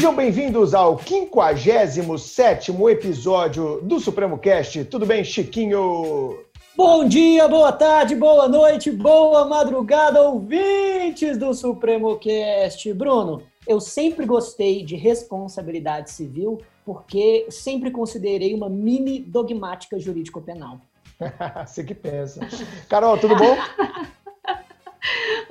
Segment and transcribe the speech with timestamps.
[0.00, 4.86] Sejam bem-vindos ao 57 episódio do Supremo Cast.
[4.86, 6.38] Tudo bem, Chiquinho?
[6.74, 12.90] Bom dia, boa tarde, boa noite, boa madrugada, ouvintes do Supremo Cast.
[12.94, 20.80] Bruno, eu sempre gostei de responsabilidade civil porque sempre considerei uma mini dogmática jurídico-penal.
[21.66, 22.40] Você que pensa.
[22.88, 23.54] Carol, tudo bom?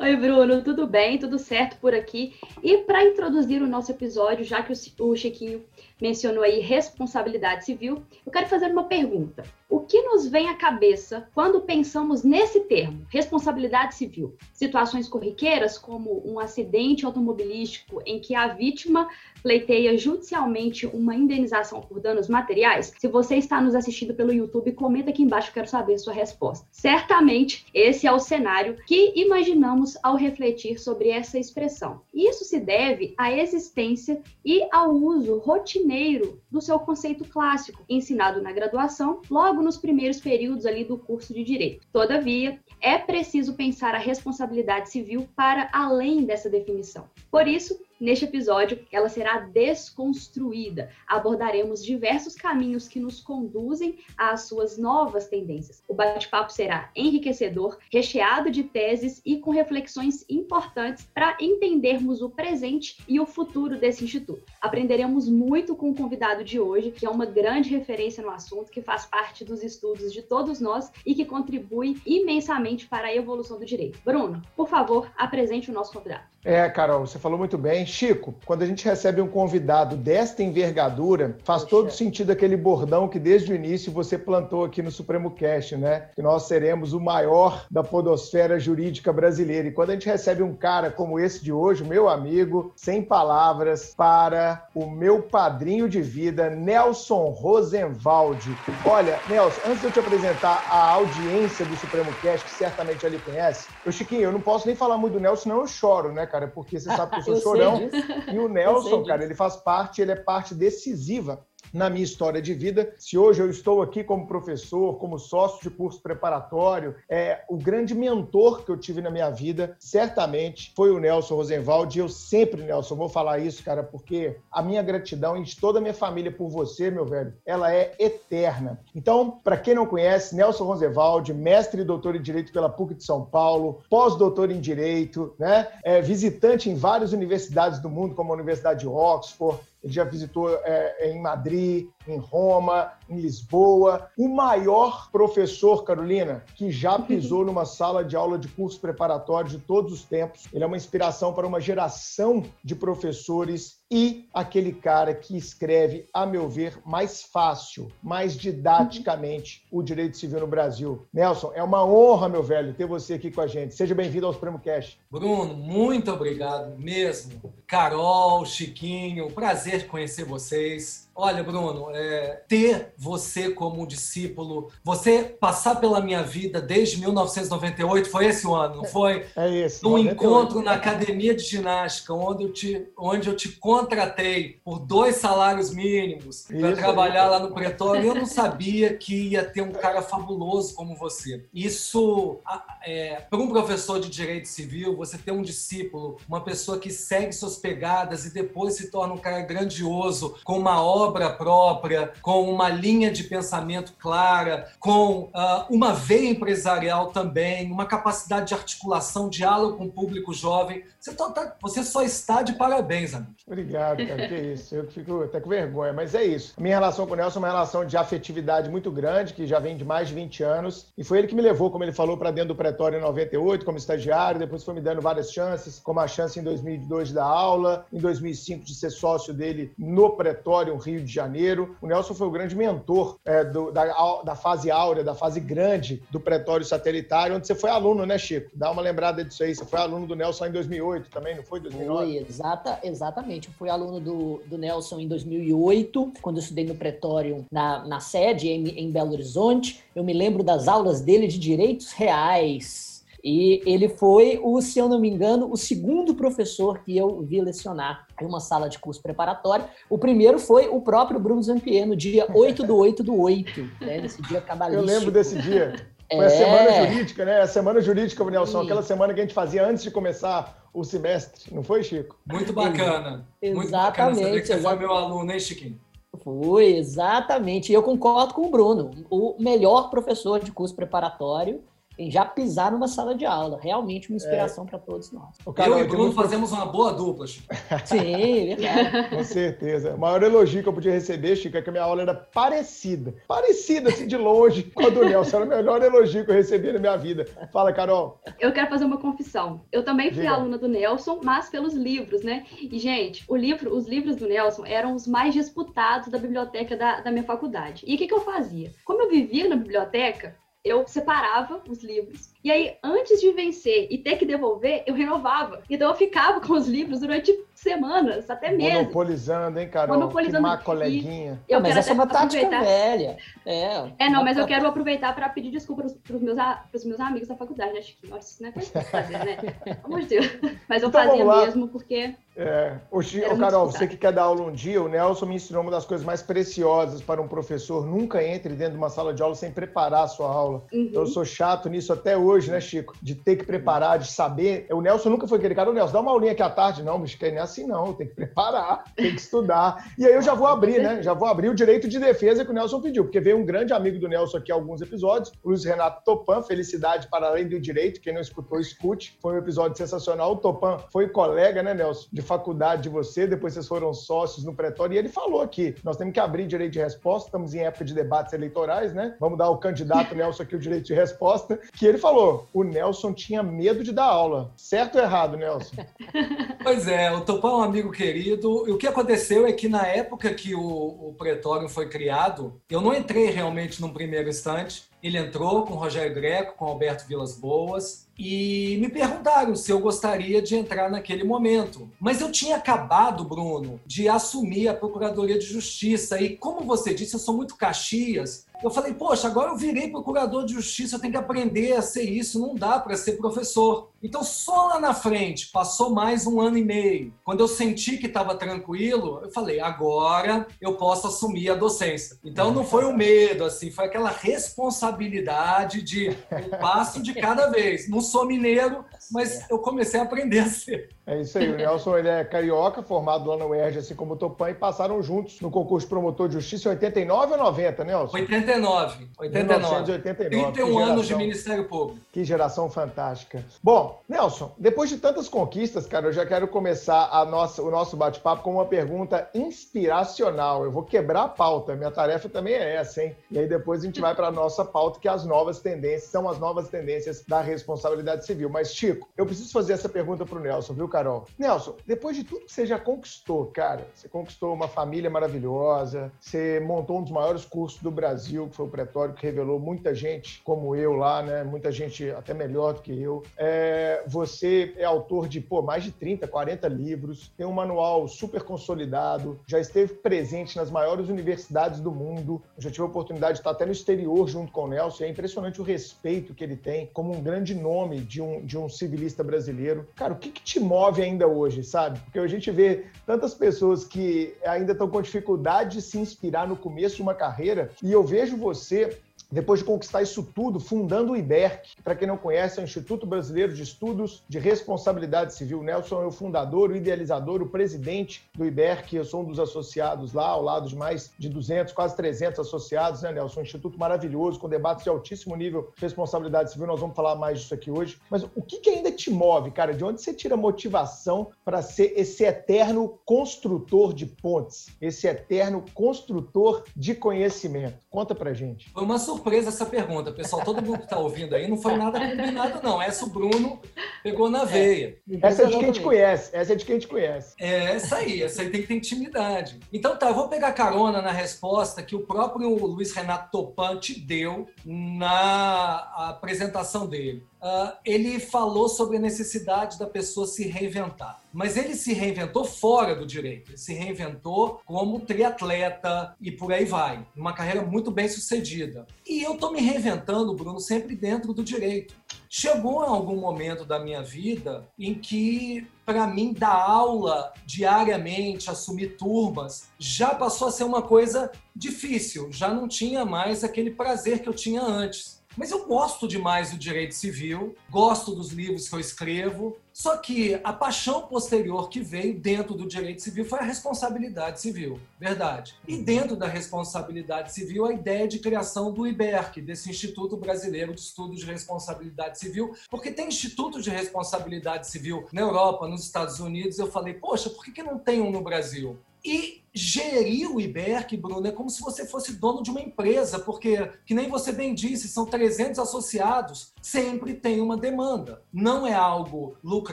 [0.01, 1.17] Oi, Bruno, tudo bem?
[1.17, 2.33] Tudo certo por aqui?
[2.63, 5.65] E para introduzir o nosso episódio, já que o Chiquinho
[6.01, 9.43] mencionou aí responsabilidade civil, eu quero fazer uma pergunta.
[9.71, 14.35] O que nos vem à cabeça quando pensamos nesse termo, responsabilidade civil?
[14.51, 19.07] Situações corriqueiras, como um acidente automobilístico em que a vítima
[19.43, 22.91] pleiteia judicialmente uma indenização por danos materiais?
[22.97, 26.13] Se você está nos assistindo pelo YouTube, comenta aqui embaixo, eu quero saber a sua
[26.13, 26.65] resposta.
[26.71, 32.01] Certamente, esse é o cenário que imaginamos ao refletir sobre essa expressão.
[32.11, 38.51] Isso se deve à existência e ao uso rotineiro do seu conceito clássico, ensinado na
[38.51, 41.85] graduação, logo logo nos primeiros períodos ali do curso de direito.
[41.91, 47.09] Todavia, é preciso pensar a responsabilidade civil para além dessa definição.
[47.29, 50.89] Por isso, Neste episódio, ela será desconstruída.
[51.05, 55.83] Abordaremos diversos caminhos que nos conduzem às suas novas tendências.
[55.85, 63.03] O bate-papo será enriquecedor, recheado de teses e com reflexões importantes para entendermos o presente
[63.05, 64.43] e o futuro desse instituto.
[64.61, 68.81] Aprenderemos muito com o convidado de hoje, que é uma grande referência no assunto, que
[68.81, 73.65] faz parte dos estudos de todos nós e que contribui imensamente para a evolução do
[73.65, 73.99] direito.
[74.05, 76.23] Bruno, por favor, apresente o nosso convidado.
[76.43, 77.85] É, Carol, você falou muito bem.
[77.85, 81.75] Chico, quando a gente recebe um convidado desta envergadura, faz Poxa.
[81.75, 86.07] todo sentido aquele bordão que desde o início você plantou aqui no Supremo Cast, né?
[86.15, 89.67] Que nós seremos o maior da podosfera jurídica brasileira.
[89.67, 93.93] E quando a gente recebe um cara como esse de hoje, meu amigo, sem palavras,
[93.95, 98.39] para o meu padrinho de vida, Nelson Rosenwald.
[98.85, 103.09] Olha, Nelson, antes de eu te apresentar a audiência do Supremo Cast, que certamente já
[103.09, 106.13] lhe conhece, eu, Chiquinho, eu não posso nem falar muito do Nelson, senão eu choro,
[106.13, 106.28] né?
[106.29, 106.47] Cara?
[106.47, 107.89] Porque você sabe que eu sou eu chorão.
[108.31, 112.53] E o Nelson, cara, ele faz parte, ele é parte decisiva na minha história de
[112.53, 112.93] vida.
[112.97, 117.93] Se hoje eu estou aqui como professor, como sócio de curso preparatório, é, o grande
[117.93, 121.97] mentor que eu tive na minha vida, certamente, foi o Nelson Rosenwald.
[121.97, 125.79] E eu sempre, Nelson, vou falar isso, cara, porque a minha gratidão e de toda
[125.79, 128.79] a minha família por você, meu velho, ela é eterna.
[128.95, 133.03] Então, para quem não conhece, Nelson Rosenwald, mestre e doutor em Direito pela PUC de
[133.03, 135.67] São Paulo, pós-doutor em Direito, né?
[135.83, 140.49] É, visitante em várias universidades do mundo, como a Universidade de Oxford, ele já visitou
[140.63, 144.09] é, em Madrid, em Roma, em Lisboa.
[144.17, 149.57] O maior professor, Carolina, que já pisou numa sala de aula de curso preparatório de
[149.57, 150.47] todos os tempos.
[150.53, 156.25] Ele é uma inspiração para uma geração de professores e aquele cara que escreve, a
[156.25, 161.07] meu ver, mais fácil, mais didaticamente o direito civil no Brasil.
[161.11, 163.73] Nelson, é uma honra, meu velho, ter você aqui com a gente.
[163.73, 164.99] Seja bem-vindo ao Supremo Cash.
[165.09, 167.41] Bruno, muito obrigado mesmo.
[167.65, 171.08] Carol, Chiquinho, prazer conhecer vocês.
[171.21, 178.27] Olha, Bruno, é, ter você como discípulo, você passar pela minha vida desde 1998, foi
[178.27, 179.25] esse o ano, não foi?
[179.35, 179.83] É, é esse.
[179.83, 185.17] Num encontro na academia de ginástica, onde eu te, onde eu te contratei por dois
[185.17, 188.05] salários mínimos para trabalhar lá no Pretório.
[188.05, 191.45] Eu não sabia que ia ter um cara fabuloso como você.
[191.53, 192.39] Isso,
[192.81, 197.33] é, para um professor de direito civil, você ter um discípulo, uma pessoa que segue
[197.33, 202.49] suas pegadas e depois se torna um cara grandioso, com uma obra obra própria, com
[202.49, 209.29] uma linha de pensamento clara, com uh, uma veia empresarial também, uma capacidade de articulação,
[209.29, 210.83] diálogo com o público jovem.
[210.99, 213.33] Você, tá, você só está de parabéns, amigo.
[213.47, 214.27] Obrigado, cara.
[214.27, 214.75] que isso.
[214.75, 216.53] Eu fico até com vergonha, mas é isso.
[216.59, 219.77] Minha relação com o Nelson é uma relação de afetividade muito grande, que já vem
[219.77, 220.87] de mais de 20 anos.
[220.97, 223.65] E foi ele que me levou, como ele falou, para dentro do Pretório em 98,
[223.65, 224.39] como estagiário.
[224.39, 227.97] Depois foi me dando várias chances, como a chance em 2002 de dar aula, em
[227.97, 231.75] 2005 de ser sócio dele no Pretório, Rio Rio de Janeiro.
[231.81, 236.01] O Nelson foi o grande mentor é, do, da, da, fase áurea, da fase grande
[236.11, 238.49] do pretório satelitário, onde você foi aluno, né, Chico?
[238.53, 239.55] Dá uma lembrada disso aí.
[239.55, 241.59] Você foi aluno do Nelson em 2008 também, não foi?
[241.59, 242.05] 2009?
[242.05, 243.47] Foi, exata, exatamente.
[243.47, 247.99] Eu fui aluno do, do Nelson em 2008, quando eu estudei no pretório na, na
[247.99, 249.83] sede, em, em Belo Horizonte.
[249.95, 252.88] Eu me lembro das aulas dele de direitos reais
[253.23, 257.41] e ele foi, o, se eu não me engano, o segundo professor que eu vi
[257.41, 259.65] lecionar em uma sala de curso preparatório.
[259.89, 264.01] O primeiro foi o próprio Bruno Zampier, no dia 8 do 8 do 8, né?
[264.01, 264.89] nesse dia cabalístico.
[264.89, 265.75] Eu lembro desse dia.
[266.11, 266.27] Foi é...
[266.27, 267.41] a semana jurídica, né?
[267.41, 271.53] A semana jurídica, Nelson, aquela semana que a gente fazia antes de começar o semestre,
[271.53, 272.17] não foi, Chico?
[272.25, 273.27] Muito bacana.
[273.41, 273.55] Exatamente.
[273.55, 274.63] Muito bacana saber que você exatamente.
[274.63, 275.79] foi meu aluno, hein, Chiquinho?
[276.23, 277.71] Foi, exatamente.
[277.71, 278.91] E eu concordo com o Bruno.
[279.09, 281.61] O melhor professor de curso preparatório
[282.11, 283.59] já pisar numa sala de aula.
[283.61, 285.35] Realmente uma inspiração para todos nós.
[285.45, 287.47] O Carol, eu e Bruno muito- fazemos uma boa dupla, Chico.
[287.85, 289.09] Sim, verdade.
[289.15, 289.95] Com certeza.
[289.95, 293.15] O maior elogio que eu podia receber, Chico, é que a minha aula era parecida.
[293.27, 295.37] Parecida, assim, de longe, com a do Nelson.
[295.37, 297.25] Era o melhor elogio que eu recebi na minha vida.
[297.51, 298.21] Fala, Carol.
[298.39, 299.61] Eu quero fazer uma confissão.
[299.71, 300.33] Eu também fui Diga.
[300.35, 302.45] aluna do Nelson, mas pelos livros, né?
[302.61, 307.01] E, gente, o livro, os livros do Nelson eram os mais disputados da biblioteca da,
[307.01, 307.83] da minha faculdade.
[307.87, 308.71] E o que, que eu fazia?
[308.85, 310.35] Como eu vivia na biblioteca,
[310.69, 312.31] eu separava os livros.
[312.43, 315.61] E aí, antes de vencer e ter que devolver, eu renovava.
[315.69, 318.73] Então, eu ficava com os livros durante semanas, até meses.
[318.75, 319.97] Monopolizando, hein, Carol?
[319.99, 320.37] Monopolizando.
[320.37, 321.37] Que má coleguinha.
[321.49, 323.17] Eu Ah, mas quero essa é uma tática aproveitar- velha.
[323.45, 326.37] É, É, não, mas eu quero aproveitar para pedir desculpa para os meus,
[326.71, 328.13] pros meus amigos da faculdade, né, Chiquinho?
[328.13, 329.35] Nossa, isso não é coisa fazer, né?
[329.35, 330.29] Pelo amor de Deus.
[330.69, 332.77] Mas eu Então, fazia mesmo porque É.
[332.89, 335.83] Muito Carol, você que quer dar aula um dia, o Nelson me ensinou uma das
[335.85, 337.85] coisas mais preciosas para um professor.
[337.85, 340.63] Nunca entre dentro de uma sala de aula sem preparar a sua aula.
[340.71, 340.89] Uhum.
[340.93, 342.93] Eu sou chato nisso até hoje, né, Chico?
[343.01, 344.67] De ter que preparar, de saber.
[344.71, 346.83] O Nelson nunca foi aquele cara, ô Nelson, dá uma aulinha aqui à tarde.
[346.83, 347.93] Não, bicho, que não é assim não.
[347.93, 349.91] Tem que preparar, tem que estudar.
[349.97, 351.01] E aí eu já vou abrir, né?
[351.01, 353.73] Já vou abrir o direito de defesa que o Nelson pediu, porque veio um grande
[353.73, 357.59] amigo do Nelson aqui há alguns episódios, o Luiz Renato Topan, Felicidade para Além do
[357.59, 358.01] Direito.
[358.01, 359.17] Quem não escutou, escute.
[359.21, 360.33] Foi um episódio sensacional.
[360.33, 364.53] O Topan foi colega, né, Nelson, de faculdade de você, depois vocês foram sócios no
[364.53, 367.85] Pretório, e ele falou aqui: nós temos que abrir direito de resposta, estamos em época
[367.85, 369.15] de debates eleitorais, né?
[369.19, 371.59] Vamos dar ao candidato Nelson aqui o direito de resposta.
[371.73, 372.18] Que ele falou:
[372.53, 374.51] o Nelson tinha medo de dar aula.
[374.55, 375.75] Certo ou errado, Nelson?
[376.61, 378.67] Pois é, o Topão é um amigo querido.
[378.67, 382.81] E o que aconteceu é que na época que o, o Pretório foi criado, eu
[382.81, 384.83] não entrei realmente num primeiro instante.
[385.01, 389.71] Ele entrou com o Rogério Greco, com o Alberto Vilas Boas, e me perguntaram se
[389.71, 391.89] eu gostaria de entrar naquele momento.
[391.97, 396.21] Mas eu tinha acabado, Bruno, de assumir a Procuradoria de Justiça.
[396.21, 398.45] E como você disse, eu sou muito Caxias.
[398.61, 402.03] Eu falei, poxa, agora eu virei procurador de justiça, eu tenho que aprender a ser
[402.03, 403.89] isso, não dá para ser professor.
[404.03, 407.13] Então, só lá na frente, passou mais um ano e meio.
[407.23, 412.17] Quando eu senti que estava tranquilo, eu falei, agora eu posso assumir a docência.
[412.23, 417.89] Então, não foi o medo, assim, foi aquela responsabilidade de um passo de cada vez.
[417.89, 420.89] Não sou mineiro, mas eu comecei a aprender a ser.
[421.05, 424.15] É isso aí, o Nelson ele é carioca, formado lá na UERJ, assim como o
[424.15, 428.17] Topan, e passaram juntos no concurso de promotor de justiça em 89 ou 90, Nelson?
[428.17, 429.07] 89.
[429.17, 429.59] 89.
[429.59, 430.51] 1989.
[430.51, 431.17] 31 Que anos de geração.
[431.17, 431.99] Ministério Público.
[432.11, 433.43] Que geração fantástica.
[433.63, 437.97] Bom, Nelson, depois de tantas conquistas, cara, eu já quero começar a nossa, o nosso
[437.97, 440.63] bate-papo com uma pergunta inspiracional.
[440.63, 443.15] Eu vou quebrar a pauta, minha tarefa também é essa, hein?
[443.31, 446.11] E aí depois a gente vai para a nossa pauta, que é as novas tendências,
[446.11, 448.49] são as novas tendências da responsabilidade civil.
[448.49, 451.25] Mas, Chico, eu preciso fazer essa pergunta pro Nelson, viu, Carol?
[451.37, 456.59] Nelson, depois de tudo que você já conquistou, cara, você conquistou uma família maravilhosa, você
[456.59, 460.41] montou um dos maiores cursos do Brasil, que foi o Pretório, que revelou muita gente
[460.43, 461.43] como eu lá, né?
[461.43, 463.23] Muita gente até melhor do que eu.
[463.37, 468.43] É, você é autor de pô, mais de 30, 40 livros, tem um manual super
[468.43, 472.41] consolidado, já esteve presente nas maiores universidades do mundo.
[472.57, 475.03] Já tive a oportunidade de estar até no exterior junto com o Nelson.
[475.03, 478.69] É impressionante o respeito que ele tem como um grande nome de um, de um
[478.69, 479.87] civilista brasileiro.
[479.95, 481.99] Cara, o que, que te move ainda hoje, sabe?
[481.99, 486.55] Porque a gente vê tantas pessoas que ainda estão com dificuldade de se inspirar no
[486.55, 488.97] começo de uma carreira e eu vejo você
[489.31, 492.65] depois de conquistar isso tudo, fundando o IBERC, que, para quem não conhece, é o
[492.65, 495.61] Instituto Brasileiro de Estudos de Responsabilidade Civil.
[495.61, 498.95] Nelson é o fundador, o idealizador, o presidente do IBERC.
[498.95, 503.03] Eu sou um dos associados lá, ao lado de mais de 200, quase 300 associados,
[503.03, 503.41] né, Nelson?
[503.41, 506.65] Um instituto maravilhoso, com debates de altíssimo nível de responsabilidade civil.
[506.65, 507.99] Nós vamos falar mais disso aqui hoje.
[508.09, 509.75] Mas o que, que ainda te move, cara?
[509.75, 516.63] De onde você tira motivação para ser esse eterno construtor de pontes, esse eterno construtor
[516.75, 517.77] de conhecimento?
[517.91, 518.69] Conta pra gente.
[518.71, 520.43] Foi uma surpresa essa pergunta, pessoal.
[520.43, 522.81] Todo mundo que está ouvindo aí não foi nada combinado, não.
[522.81, 523.61] Essa o Bruno
[524.03, 524.97] pegou na veia.
[525.21, 526.35] Essa é de quem a gente conhece.
[526.35, 527.35] Essa é de quem a gente conhece.
[527.39, 529.59] É essa aí, essa aí tem que ter intimidade.
[529.71, 533.99] Então tá, eu vou pegar carona na resposta que o próprio Luiz Renato Topan te
[533.99, 537.23] deu na apresentação dele.
[537.41, 541.21] Uh, ele falou sobre a necessidade da pessoa se reinventar.
[541.31, 543.51] Mas ele se reinventou fora do direito.
[543.51, 547.05] Ele se reinventou como triatleta e por aí vai.
[547.15, 548.85] Uma carreira muito bem sucedida.
[549.07, 551.93] E eu estou me reinventando, Bruno, sempre dentro do direito.
[552.29, 558.97] Chegou em algum momento da minha vida em que, para mim, dar aula diariamente, assumir
[558.97, 562.31] turmas, já passou a ser uma coisa difícil.
[562.31, 565.18] Já não tinha mais aquele prazer que eu tinha antes.
[565.37, 570.37] Mas eu gosto demais do direito civil, gosto dos livros que eu escrevo, Só que
[570.43, 575.55] a paixão posterior que veio dentro do direito civil foi a responsabilidade civil, verdade.
[575.65, 580.81] E dentro da responsabilidade civil, a ideia de criação do IBERC, desse Instituto Brasileiro de
[580.81, 586.59] Estudos de Responsabilidade Civil, porque tem institutos de responsabilidade civil na Europa, nos Estados Unidos.
[586.59, 588.77] Eu falei, poxa, por que, que não tem um no Brasil?
[589.03, 593.71] E gerir o IBERC, Bruno, é como se você fosse dono de uma empresa, porque,
[593.85, 598.21] que nem você bem disse, são 300 associados, sempre tem uma demanda.
[598.31, 599.68] Não é algo lucrativo,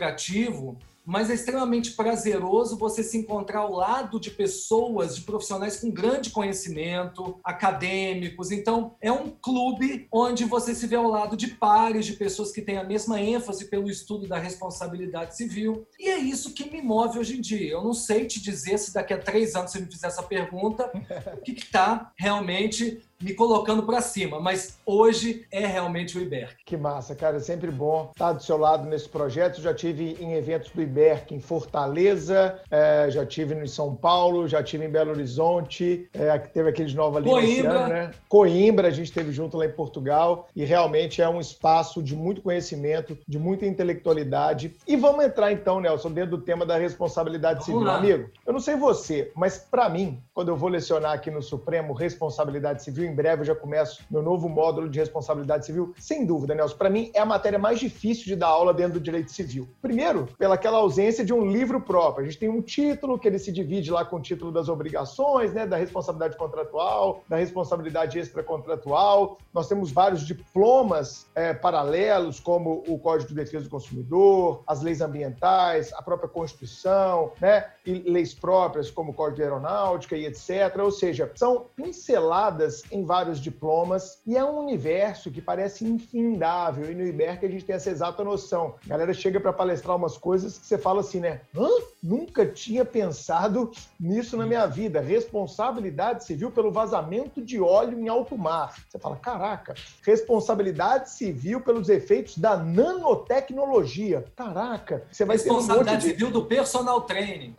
[1.07, 6.31] mas é extremamente prazeroso você se encontrar ao lado de pessoas, de profissionais com grande
[6.31, 8.51] conhecimento, acadêmicos.
[8.51, 12.61] Então, é um clube onde você se vê ao lado de pares, de pessoas que
[12.61, 15.87] têm a mesma ênfase pelo estudo da responsabilidade civil.
[15.97, 17.71] E é isso que me move hoje em dia.
[17.71, 20.91] Eu não sei te dizer se daqui a três anos você me fizer essa pergunta,
[21.39, 26.57] o que está realmente me colocando para cima, mas hoje é realmente o IBERC.
[26.65, 29.61] Que massa, cara, é sempre bom estar do seu lado nesse projeto.
[29.61, 34.63] Já tive em eventos do IBERC em Fortaleza, é, já tive em São Paulo, já
[34.63, 37.71] tive em Belo Horizonte, é, teve aqueles Nova Lima Coimbra.
[37.73, 38.11] Ano, né?
[38.29, 42.43] Coimbra, a gente esteve junto lá em Portugal e realmente é um espaço de muito
[42.43, 44.77] conhecimento, de muita intelectualidade.
[44.87, 47.97] E vamos entrar então, Nelson, dentro do tema da responsabilidade Vamos civil, lá.
[47.97, 48.31] amigo.
[48.45, 52.83] Eu não sei você, mas para mim, quando eu vou lecionar aqui no Supremo responsabilidade
[52.83, 55.95] civil, em breve eu já começo meu novo módulo de responsabilidade civil.
[55.99, 59.01] Sem dúvida, Nelson, para mim é a matéria mais difícil de dar aula dentro do
[59.01, 59.69] direito civil.
[59.81, 62.25] Primeiro, pelaquela ausência de um livro próprio.
[62.25, 65.53] A gente tem um título que ele se divide lá com o título das obrigações,
[65.53, 69.39] né, da responsabilidade contratual, da responsabilidade extracontratual.
[69.53, 75.01] Nós temos vários diplomas é, paralelos, como o Código de Defesa do Consumidor, as leis
[75.01, 80.77] ambientais, a própria Constituição, né, e leis próprias como o Código de Aeronáutica e etc.
[80.81, 86.91] Ou seja, são pinceladas em vários diplomas e é um universo que parece infindável.
[86.91, 88.75] E no IBERC a gente tem essa exata noção.
[88.85, 91.41] A galera chega para palestrar umas coisas que você fala assim, né?
[91.57, 91.69] Hã?
[92.03, 95.01] Nunca tinha pensado nisso na minha vida.
[95.01, 98.75] Responsabilidade civil pelo vazamento de óleo em alto mar.
[98.89, 104.25] Você fala, caraca, responsabilidade civil pelos efeitos da nanotecnologia.
[104.35, 107.55] Caraca, você vai ter um Responsabilidade de civil do personal training.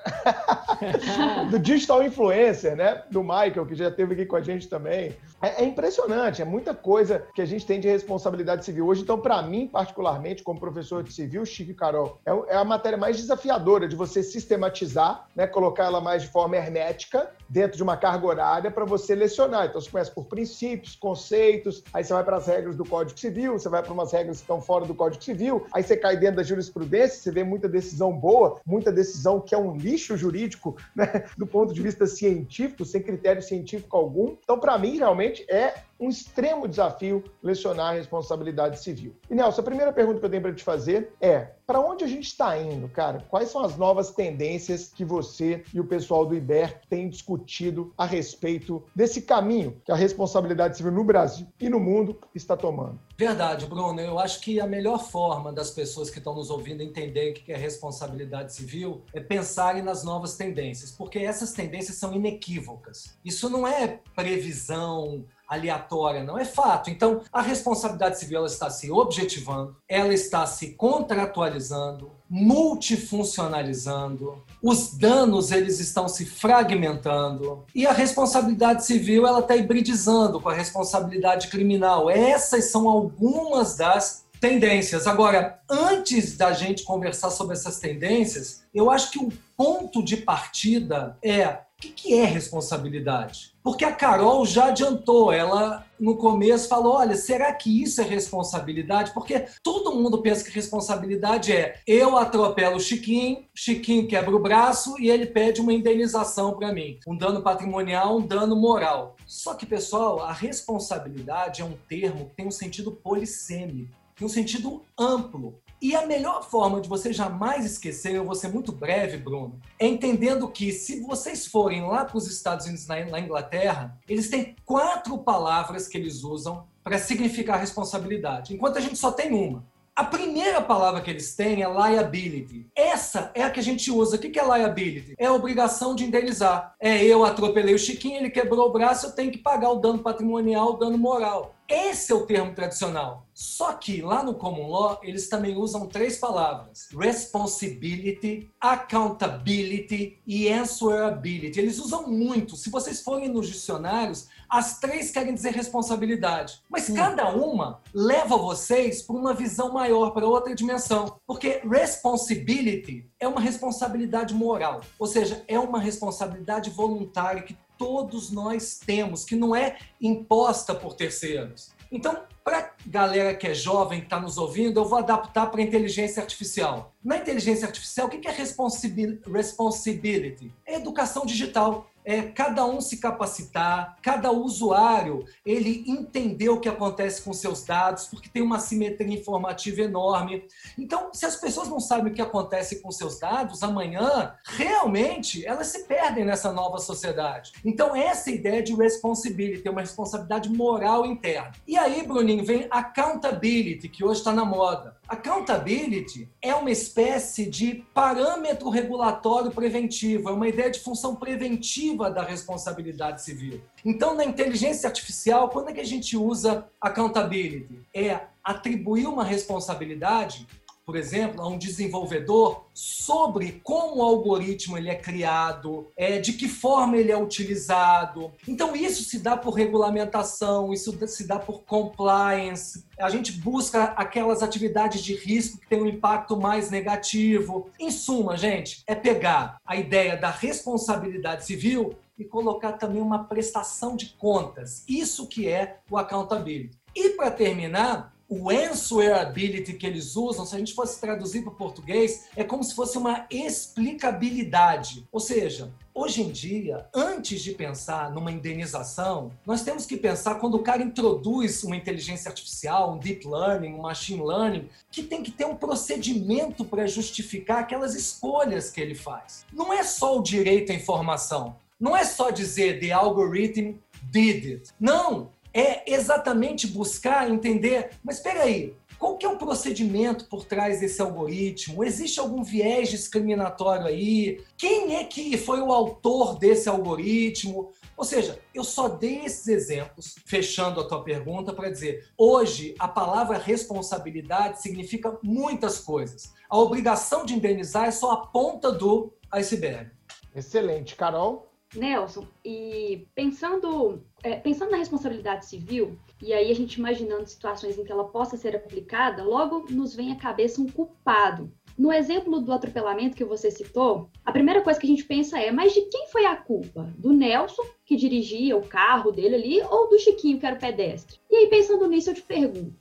[1.51, 3.03] do digital influencer, né?
[3.11, 5.15] Do Michael, que já esteve aqui com a gente também.
[5.41, 9.03] É, é impressionante, é muita coisa que a gente tem de responsabilidade civil hoje.
[9.03, 12.97] Então, para mim, particularmente, como professor de civil, Chico e Carol, é, é a matéria
[12.97, 15.45] mais desafiadora de você sistematizar, né?
[15.45, 19.67] Colocar ela mais de forma hermética dentro de uma carga horária para você lecionar.
[19.67, 23.53] Então, você começa por princípios, conceitos, aí você vai para as regras do Código Civil,
[23.53, 26.37] você vai para umas regras que estão fora do Código Civil, aí você cai dentro
[26.37, 31.25] da jurisprudência, você vê muita decisão boa, muita decisão que é um lixo jurídico, né,
[31.37, 34.35] do ponto de vista científico, sem critério científico algum.
[34.43, 39.15] Então, para mim, realmente é um extremo desafio lecionar a responsabilidade civil.
[39.29, 42.07] E Nelson, a primeira pergunta que eu tenho para te fazer é: para onde a
[42.07, 43.25] gente está indo, cara?
[43.29, 48.05] Quais são as novas tendências que você e o pessoal do IBER têm discutido a
[48.05, 52.99] respeito desse caminho que a responsabilidade civil no Brasil e no mundo está tomando?
[53.17, 53.99] Verdade, Bruno.
[53.99, 57.51] Eu acho que a melhor forma das pessoas que estão nos ouvindo entenderem o que
[57.51, 63.17] é responsabilidade civil é pensarem nas novas tendências, porque essas tendências são inequívocas.
[63.25, 66.89] Isso não é previsão aleatória, não é fato.
[66.89, 75.49] Então, a responsabilidade civil ela está se objetivando, ela está se contratualizando, multifuncionalizando, os danos
[75.51, 82.09] eles estão se fragmentando e a responsabilidade civil ela está hibridizando com a responsabilidade criminal.
[82.09, 85.07] Essas são algumas das tendências.
[85.07, 91.17] Agora, antes da gente conversar sobre essas tendências, eu acho que o ponto de partida
[91.23, 93.53] é o que, é responsabilidade?
[93.63, 99.13] Porque a Carol já adiantou, ela no começo falou: olha, será que isso é responsabilidade?
[99.13, 104.99] Porque todo mundo pensa que responsabilidade é eu atropelo o Chiquinho, Chiquinho quebra o braço
[104.99, 106.97] e ele pede uma indenização para mim.
[107.07, 109.15] Um dano patrimonial, um dano moral.
[109.27, 114.29] Só que, pessoal, a responsabilidade é um termo que tem um sentido polissêmico, tem um
[114.29, 115.61] sentido amplo.
[115.79, 119.85] E a melhor forma de você jamais esquecer, eu vou ser muito breve, Bruno, é
[119.85, 125.17] entendendo que se vocês forem lá para os Estados Unidos, na Inglaterra, eles têm quatro
[125.19, 129.63] palavras que eles usam para significar responsabilidade, enquanto a gente só tem uma.
[129.97, 132.67] A primeira palavra que eles têm é liability.
[132.75, 134.15] Essa é a que a gente usa.
[134.15, 135.15] O que é liability?
[135.17, 136.75] É a obrigação de indenizar.
[136.79, 139.97] É eu atropelei o Chiquinho, ele quebrou o braço, eu tenho que pagar o dano
[139.97, 141.55] patrimonial, o dano moral.
[141.69, 143.27] Esse é o termo tradicional.
[143.33, 151.59] Só que lá no Common Law, eles também usam três palavras: responsibility, accountability e answerability.
[151.59, 152.55] Eles usam muito.
[152.55, 156.61] Se vocês forem nos dicionários, as três querem dizer responsabilidade.
[156.69, 156.95] Mas hum.
[156.95, 161.19] cada uma leva vocês para uma visão maior, para outra dimensão.
[161.27, 164.81] Porque responsibility é uma responsabilidade moral.
[164.97, 170.95] Ou seja, é uma responsabilidade voluntária que todos nós temos, que não é imposta por
[170.95, 171.71] terceiros.
[171.91, 175.63] Então, para galera que é jovem, que está nos ouvindo, eu vou adaptar para a
[175.63, 176.93] inteligência artificial.
[177.03, 180.53] Na inteligência artificial, o que é responsibility?
[180.65, 187.21] É educação digital é cada um se capacitar, cada usuário ele entender o que acontece
[187.21, 190.47] com seus dados, porque tem uma simetria informativa enorme.
[190.77, 195.67] Então, se as pessoas não sabem o que acontece com seus dados, amanhã, realmente, elas
[195.67, 197.51] se perdem nessa nova sociedade.
[197.65, 201.51] Então, essa ideia de responsibility, uma responsabilidade moral interna.
[201.67, 204.95] E aí, Bruninho, vem accountability, que hoje está na moda.
[205.07, 212.23] Accountability é uma espécie de parâmetro regulatório preventivo, é uma ideia de função preventiva da
[212.23, 213.61] responsabilidade civil.
[213.85, 217.81] Então, na inteligência artificial, quando é que a gente usa accountability?
[217.93, 220.45] É atribuir uma responsabilidade
[220.87, 226.47] por exemplo, a um desenvolvedor sobre como o algoritmo ele é criado, é, de que
[226.47, 228.31] forma ele é utilizado.
[228.47, 232.85] Então isso se dá por regulamentação, isso se dá por compliance.
[232.97, 237.69] A gente busca aquelas atividades de risco que têm um impacto mais negativo.
[237.77, 243.93] Em suma, gente, é pegar a ideia da responsabilidade civil e colocar também uma prestação
[243.93, 244.85] de contas.
[244.87, 246.77] Isso que é o accountability.
[246.95, 251.55] E para terminar, o answerability que eles usam, se a gente fosse traduzir para o
[251.55, 255.07] português, é como se fosse uma explicabilidade.
[255.11, 260.55] Ou seja, hoje em dia, antes de pensar numa indenização, nós temos que pensar quando
[260.55, 265.31] o cara introduz uma inteligência artificial, um deep learning, um machine learning, que tem que
[265.31, 269.45] ter um procedimento para justificar aquelas escolhas que ele faz.
[269.53, 271.55] Não é só o direito à informação.
[271.79, 273.75] Não é só dizer the algorithm
[274.11, 274.69] did it.
[274.79, 280.79] Não, é exatamente buscar entender, mas espera aí, qual que é o procedimento por trás
[280.79, 281.83] desse algoritmo?
[281.83, 284.43] Existe algum viés discriminatório aí?
[284.57, 287.71] Quem é que foi o autor desse algoritmo?
[287.95, 292.87] Ou seja, eu só dei esses exemplos, fechando a tua pergunta, para dizer: hoje a
[292.87, 296.33] palavra responsabilidade significa muitas coisas.
[296.49, 299.91] A obrigação de indenizar é só a ponta do iceberg.
[300.35, 300.95] Excelente.
[300.95, 301.47] Carol?
[301.77, 307.83] Nelson, e pensando, é, pensando na responsabilidade civil, e aí a gente imaginando situações em
[307.83, 311.51] que ela possa ser aplicada, logo nos vem à cabeça um culpado.
[311.77, 315.51] No exemplo do atropelamento que você citou, a primeira coisa que a gente pensa é:
[315.51, 316.91] mas de quem foi a culpa?
[316.97, 321.19] Do Nelson, que dirigia o carro dele ali, ou do Chiquinho, que era o pedestre?
[321.29, 322.73] E aí, pensando nisso, eu te pergunto: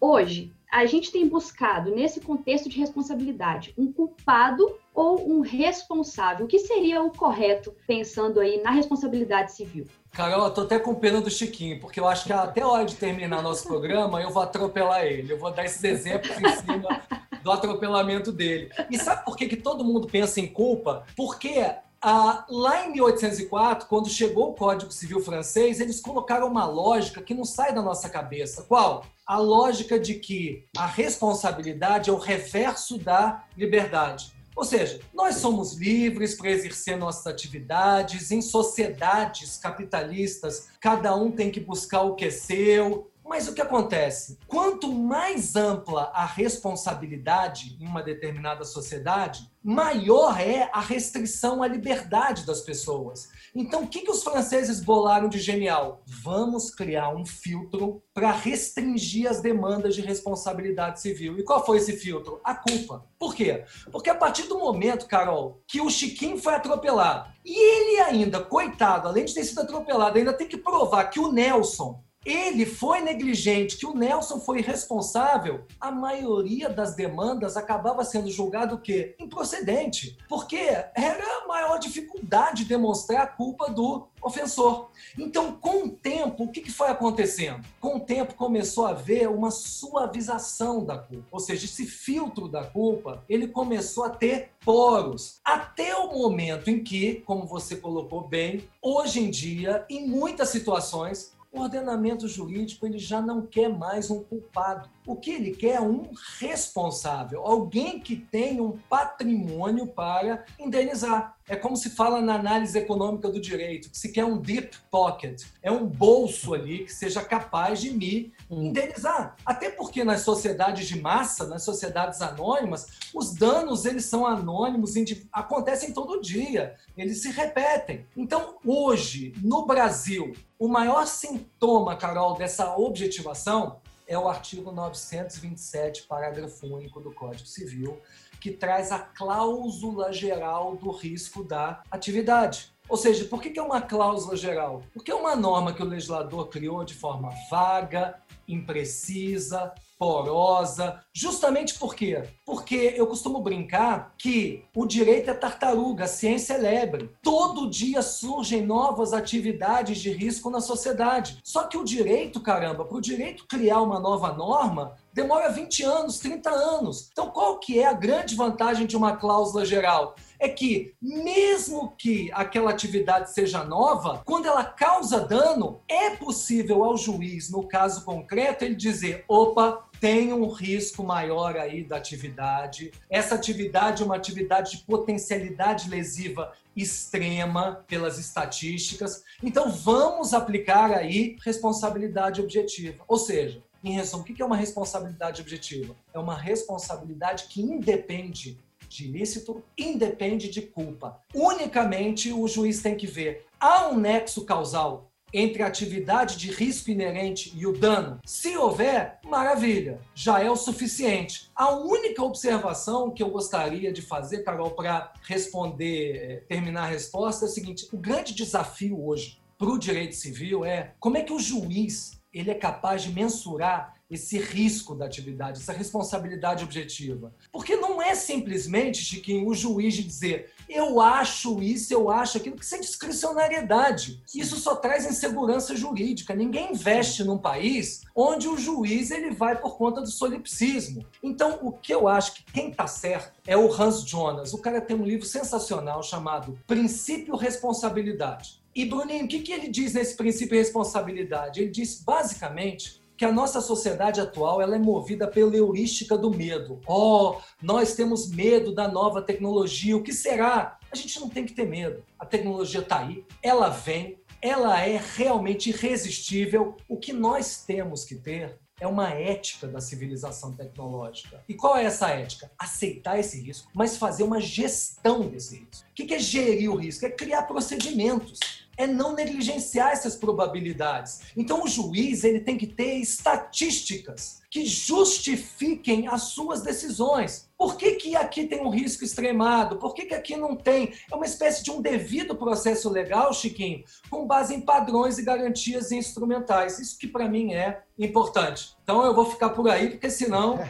[0.00, 6.44] hoje, a gente tem buscado, nesse contexto de responsabilidade, um culpado ou um responsável?
[6.44, 9.86] O que seria o correto pensando aí na responsabilidade civil?
[10.12, 12.84] Carol, eu tô até com pena do Chiquinho, porque eu acho que até a hora
[12.84, 15.32] de terminar nosso programa eu vou atropelar ele.
[15.32, 17.00] Eu vou dar esses exemplos em cima
[17.42, 18.68] do atropelamento dele.
[18.90, 21.06] E sabe por que, que todo mundo pensa em culpa?
[21.16, 21.64] Porque
[22.08, 27.34] ah, lá em 1804, quando chegou o Código Civil francês, eles colocaram uma lógica que
[27.34, 28.62] não sai da nossa cabeça.
[28.62, 29.04] Qual?
[29.26, 34.32] A lógica de que a responsabilidade é o reverso da liberdade.
[34.54, 41.50] Ou seja, nós somos livres para exercer nossas atividades em sociedades capitalistas, cada um tem
[41.50, 44.38] que buscar o que é seu, mas o que acontece?
[44.46, 52.46] Quanto mais ampla a responsabilidade em uma determinada sociedade, maior é a restrição à liberdade
[52.46, 53.28] das pessoas.
[53.52, 56.02] Então, o que, que os franceses bolaram de genial?
[56.06, 61.38] Vamos criar um filtro para restringir as demandas de responsabilidade civil.
[61.38, 62.40] E qual foi esse filtro?
[62.44, 63.04] A culpa.
[63.18, 63.64] Por quê?
[63.90, 69.08] Porque a partir do momento, Carol, que o Chiquinho foi atropelado, e ele ainda, coitado,
[69.08, 73.76] além de ter sido atropelado, ainda tem que provar que o Nelson ele foi negligente,
[73.76, 79.14] que o Nelson foi responsável, a maioria das demandas acabava sendo julgado o quê?
[79.20, 84.88] Improcedente, porque era a maior dificuldade de demonstrar a culpa do ofensor.
[85.16, 87.64] Então, com o tempo, o que foi acontecendo?
[87.80, 92.64] Com o tempo começou a haver uma suavização da culpa, ou seja, esse filtro da
[92.64, 98.68] culpa, ele começou a ter poros, até o momento em que, como você colocou bem,
[98.82, 104.22] hoje em dia, em muitas situações, o ordenamento jurídico ele já não quer mais um
[104.22, 104.88] culpado.
[105.06, 111.35] O que ele quer é um responsável, alguém que tem um patrimônio para indenizar.
[111.48, 115.44] É como se fala na análise econômica do direito, que se quer um deep pocket,
[115.62, 118.64] é um bolso ali que seja capaz de me hum.
[118.64, 119.36] indenizar.
[119.46, 124.94] Até porque nas sociedades de massa, nas sociedades anônimas, os danos eles são anônimos,
[125.32, 128.04] acontecem todo dia, eles se repetem.
[128.16, 136.66] Então, hoje, no Brasil, o maior sintoma, Carol, dessa objetivação é o artigo 927, parágrafo
[136.66, 138.00] único do Código Civil,
[138.46, 142.72] que traz a cláusula geral do risco da atividade.
[142.88, 144.84] Ou seja, por que é uma cláusula geral?
[144.94, 151.94] Porque é uma norma que o legislador criou de forma vaga, imprecisa, porosa, justamente por
[151.94, 152.22] quê?
[152.44, 157.10] Porque eu costumo brincar que o direito é tartaruga, a ciência é lebre.
[157.22, 161.38] Todo dia surgem novas atividades de risco na sociedade.
[161.42, 166.18] Só que o direito, caramba, para o direito criar uma nova norma, demora 20 anos,
[166.18, 167.08] 30 anos.
[167.10, 170.14] Então, qual que é a grande vantagem de uma cláusula geral?
[170.46, 176.96] É que, mesmo que aquela atividade seja nova, quando ela causa dano, é possível ao
[176.96, 182.92] juiz, no caso concreto, ele dizer: opa, tem um risco maior aí da atividade.
[183.10, 189.24] Essa atividade é uma atividade de potencialidade lesiva extrema pelas estatísticas.
[189.42, 193.02] Então vamos aplicar aí responsabilidade objetiva.
[193.08, 195.96] Ou seja, em resumo, o que é uma responsabilidade objetiva?
[196.14, 201.20] É uma responsabilidade que independe de ilícito, independe de culpa.
[201.34, 206.90] Unicamente o juiz tem que ver há um nexo causal entre a atividade de risco
[206.90, 208.20] inerente e o dano?
[208.24, 211.50] Se houver, maravilha, já é o suficiente.
[211.54, 217.44] A única observação que eu gostaria de fazer, Carol, para responder, eh, terminar a resposta
[217.44, 221.32] é o seguinte: o grande desafio hoje para o direito civil é como é que
[221.32, 227.34] o juiz ele é capaz de mensurar esse risco da atividade, essa responsabilidade objetiva.
[227.52, 232.56] Porque não é simplesmente, Chiquinho, o juiz de dizer eu acho isso, eu acho aquilo,
[232.56, 234.22] que isso é discricionariedade.
[234.34, 236.34] Isso só traz insegurança jurídica.
[236.34, 241.06] Ninguém investe num país onde o juiz ele vai por conta do solipsismo.
[241.22, 244.52] Então, o que eu acho que quem está certo é o Hans Jonas.
[244.52, 248.60] O cara tem um livro sensacional chamado Princípio Responsabilidade.
[248.74, 251.62] E, Bruninho, o que, que ele diz nesse princípio responsabilidade?
[251.62, 256.80] Ele diz, basicamente, que a nossa sociedade atual ela é movida pela heurística do medo.
[256.86, 259.96] Oh, nós temos medo da nova tecnologia.
[259.96, 260.78] O que será?
[260.90, 262.04] A gente não tem que ter medo.
[262.18, 266.76] A tecnologia está aí, ela vem, ela é realmente irresistível.
[266.88, 271.42] O que nós temos que ter é uma ética da civilização tecnológica.
[271.48, 272.50] E qual é essa ética?
[272.58, 275.86] Aceitar esse risco, mas fazer uma gestão desse risco.
[275.90, 277.06] O que é gerir o risco?
[277.06, 278.38] É criar procedimentos
[278.76, 281.20] é não negligenciar essas probabilidades.
[281.36, 287.48] Então o juiz ele tem que ter estatísticas que justifiquem as suas decisões.
[287.58, 289.76] Por que, que aqui tem um risco extremado?
[289.76, 290.92] Por que, que aqui não tem?
[291.10, 295.92] É uma espécie de um devido processo legal, Chiquinho, com base em padrões e garantias
[295.92, 296.78] instrumentais.
[296.78, 298.76] Isso que para mim é importante.
[298.82, 300.60] Então eu vou ficar por aí, porque senão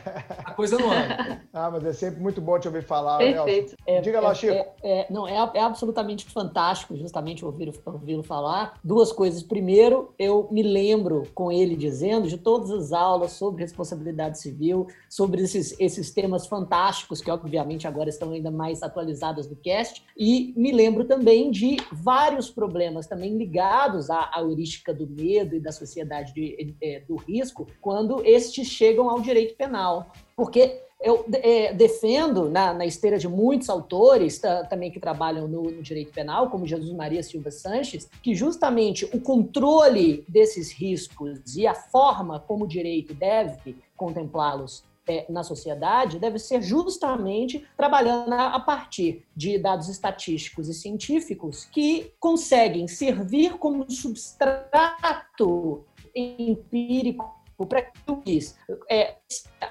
[0.45, 1.43] a coisa não anda.
[1.53, 3.77] ah, mas é sempre muito bom te ouvir falar, Perfeito.
[3.87, 4.55] É, Diga lá, é, Chico.
[4.55, 8.81] É, é, não, é, é, absolutamente fantástico justamente ouvir, ouvi-lo falar.
[8.83, 9.43] Duas coisas.
[9.43, 15.43] Primeiro, eu me lembro com ele dizendo de todas as aulas sobre responsabilidade civil, sobre
[15.43, 20.73] esses, esses temas fantásticos, que obviamente agora estão ainda mais atualizados no cast, e me
[20.73, 26.33] lembro também de vários problemas também ligados à, à heurística do medo e da sociedade
[26.33, 30.11] de, é, risco, quando estes chegam ao direito penal.
[30.37, 35.63] Porque eu é, defendo, na, na, esteira de muitos autores tá, também que trabalham no,
[35.65, 41.67] no, direito penal, como Jesus Maria Silva Sanches, que justamente o controle desses riscos e
[41.67, 48.59] a forma como o direito deve contemplá-los é, na sociedade deve ser justamente trabalhando a
[48.59, 55.85] partir de dados estatísticos e científicos que conseguem servir como substrato
[56.17, 57.35] empírico
[57.69, 58.57] para que juiz
[58.91, 59.17] é,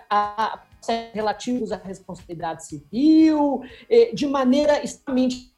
[0.09, 0.63] a,
[1.13, 5.53] relativos à responsabilidade civil, é, de maneira extremamente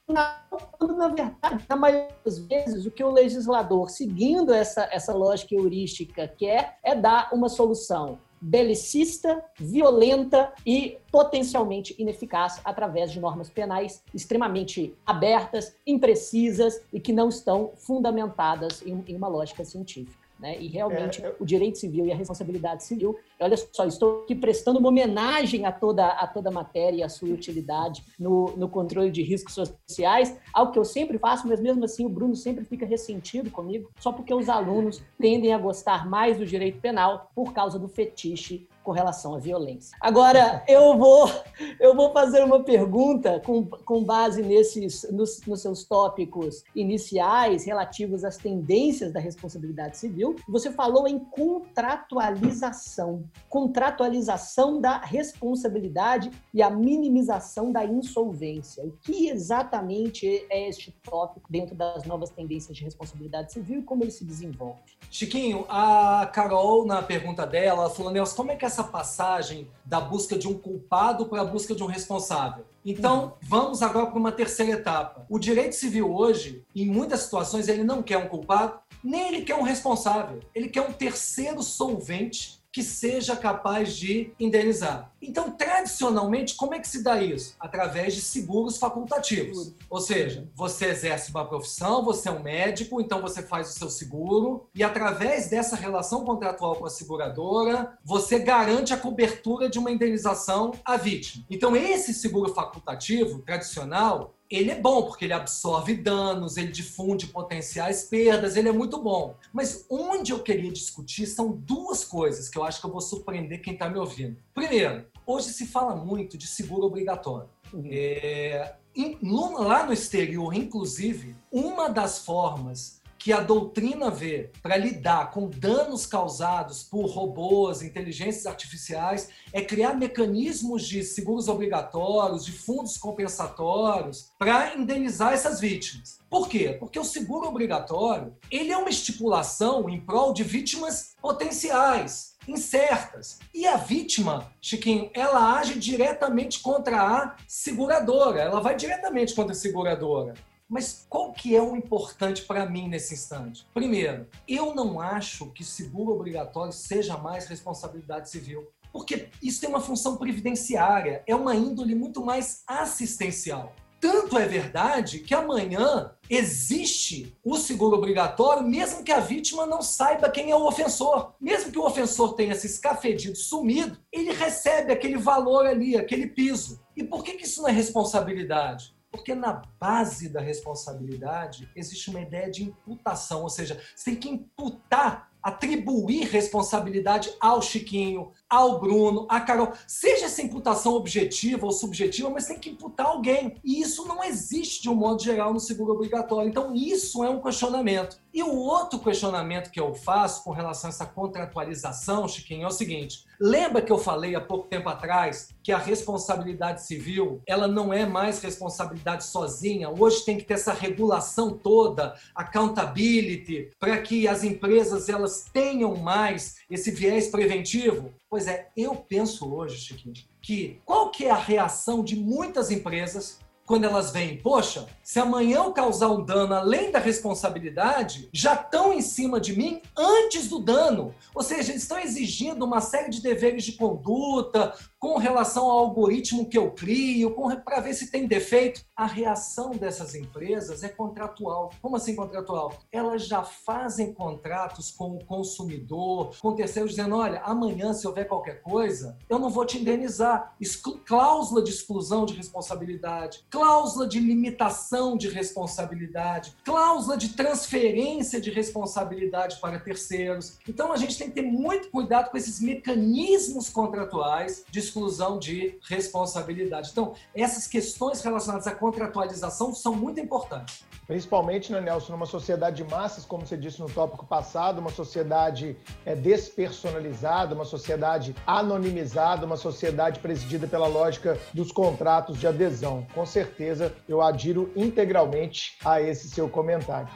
[0.77, 5.53] quando, na verdade, na maioria das vezes, o que o legislador, seguindo essa, essa lógica
[5.53, 14.03] heurística quer, é dar uma solução belicista, violenta e potencialmente ineficaz através de normas penais
[14.13, 20.26] extremamente abertas, imprecisas e que não estão fundamentadas em, em uma lógica científica.
[20.39, 20.59] Né?
[20.59, 21.35] E realmente é, eu...
[21.39, 25.71] o direito civil e a responsabilidade civil, olha só, estou aqui prestando uma homenagem a
[25.71, 30.37] toda a toda a matéria e a sua utilidade no, no controle de riscos sociais,
[30.53, 34.11] algo que eu sempre faço, mas mesmo assim o Bruno sempre fica ressentido comigo, só
[34.11, 38.93] porque os alunos tendem a gostar mais do direito penal por causa do fetiche com
[38.93, 39.97] relação à violência.
[39.99, 41.29] Agora, eu vou,
[41.77, 48.23] eu vou fazer uma pergunta com, com base nesses, nos, nos seus tópicos iniciais relativos
[48.23, 50.37] às tendências da responsabilidade civil.
[50.47, 53.25] Você falou em contratualização.
[53.49, 58.85] Contratualização da responsabilidade e a minimização da insolvência.
[58.85, 64.05] O que exatamente é este tópico dentro das novas tendências de responsabilidade civil e como
[64.05, 64.79] ele se desenvolve?
[65.11, 69.99] Chiquinho, a Carol, na pergunta dela, falou, Nelson, como é que é essa passagem da
[69.99, 72.63] busca de um culpado para a busca de um responsável?
[72.85, 73.31] Então, uhum.
[73.41, 75.25] vamos agora para uma terceira etapa.
[75.27, 79.55] O direito civil hoje, em muitas situações, ele não quer um culpado, nem ele quer
[79.55, 80.39] um responsável.
[80.53, 85.11] Ele quer um terceiro solvente que seja capaz de indenizar.
[85.19, 87.55] Então, tradicionalmente, como é que se dá isso?
[87.59, 89.73] Através de seguros facultativos.
[89.89, 93.89] Ou seja, você exerce uma profissão, você é um médico, então você faz o seu
[93.89, 99.89] seguro, e através dessa relação contratual com a seguradora, você garante a cobertura de uma
[99.89, 101.43] indenização à vítima.
[101.49, 108.03] Então, esse seguro facultativo tradicional, ele é bom porque ele absorve danos, ele difunde potenciais
[108.03, 109.35] perdas, ele é muito bom.
[109.51, 113.61] Mas onde eu queria discutir são duas coisas que eu acho que eu vou surpreender
[113.61, 114.37] quem está me ouvindo.
[114.53, 117.49] Primeiro, hoje se fala muito de seguro obrigatório.
[117.73, 117.89] Uhum.
[117.91, 118.75] É,
[119.21, 126.05] lá no exterior, inclusive, uma das formas que a doutrina vê para lidar com danos
[126.05, 134.73] causados por robôs, inteligências artificiais, é criar mecanismos de seguros obrigatórios, de fundos compensatórios, para
[134.77, 136.19] indenizar essas vítimas.
[136.29, 136.77] Por quê?
[136.79, 143.39] Porque o seguro obrigatório ele é uma estipulação em prol de vítimas potenciais, incertas.
[143.53, 149.55] E a vítima, Chiquinho, ela age diretamente contra a seguradora, ela vai diretamente contra a
[149.55, 150.33] seguradora.
[150.69, 153.65] Mas qual que é o importante para mim nesse instante?
[153.73, 159.79] Primeiro, eu não acho que seguro obrigatório seja mais responsabilidade civil, porque isso tem uma
[159.79, 163.73] função previdenciária, é uma índole muito mais assistencial.
[163.99, 170.29] Tanto é verdade que amanhã existe o seguro obrigatório, mesmo que a vítima não saiba
[170.29, 171.33] quem é o ofensor.
[171.41, 176.79] Mesmo que o ofensor tenha se escafedido, sumido, ele recebe aquele valor ali, aquele piso.
[176.95, 178.95] E por que, que isso não é responsabilidade?
[179.11, 184.29] Porque na base da responsabilidade existe uma ideia de imputação, ou seja, você tem que
[184.29, 189.73] imputar, atribuir responsabilidade ao Chiquinho, ao Bruno, à Carol.
[189.85, 193.55] Seja essa imputação objetiva ou subjetiva, mas tem que imputar alguém.
[193.63, 196.49] E isso não existe de um modo geral no seguro obrigatório.
[196.49, 198.17] Então, isso é um questionamento.
[198.33, 202.71] E o outro questionamento que eu faço com relação a essa contratualização, Chiquinho, é o
[202.71, 207.91] seguinte: lembra que eu falei há pouco tempo atrás que a responsabilidade civil ela não
[207.91, 209.89] é mais responsabilidade sozinha?
[209.89, 216.57] Hoje tem que ter essa regulação toda, accountability, para que as empresas elas tenham mais
[216.69, 218.13] esse viés preventivo.
[218.29, 223.39] Pois é, eu penso hoje, Chiquinho, que qual que é a reação de muitas empresas
[223.67, 228.93] quando elas veem, poxa, se amanhã eu causar um dano além da responsabilidade, já estão
[228.93, 231.13] em cima de mim antes do dano.
[231.35, 236.47] Ou seja, eles estão exigindo uma série de deveres de conduta com relação ao algoritmo
[236.49, 238.81] que eu crio, para ver se tem defeito.
[238.95, 241.71] A reação dessas empresas é contratual.
[241.81, 242.73] Como assim contratual?
[242.91, 248.61] Elas já fazem contratos com o consumidor, com terceiros, dizendo: olha, amanhã, se houver qualquer
[248.61, 250.55] coisa, eu não vou te indenizar.
[250.59, 258.49] Exclu cláusula de exclusão de responsabilidade cláusula de limitação de responsabilidade, cláusula de transferência de
[258.49, 260.57] responsabilidade para terceiros.
[260.67, 265.77] Então a gente tem que ter muito cuidado com esses mecanismos contratuais de exclusão de
[265.87, 266.89] responsabilidade.
[266.91, 270.85] Então, essas questões relacionadas à contratualização são muito importantes.
[271.05, 275.77] Principalmente, né, Nelson, numa sociedade de massas, como você disse no tópico passado, uma sociedade
[276.05, 283.07] é, despersonalizada, uma sociedade anonimizada, uma sociedade presidida pela lógica dos contratos de adesão.
[283.13, 287.09] Com certeza certeza eu adiro integralmente a esse seu comentário.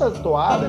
[0.00, 0.66] Nessa toada,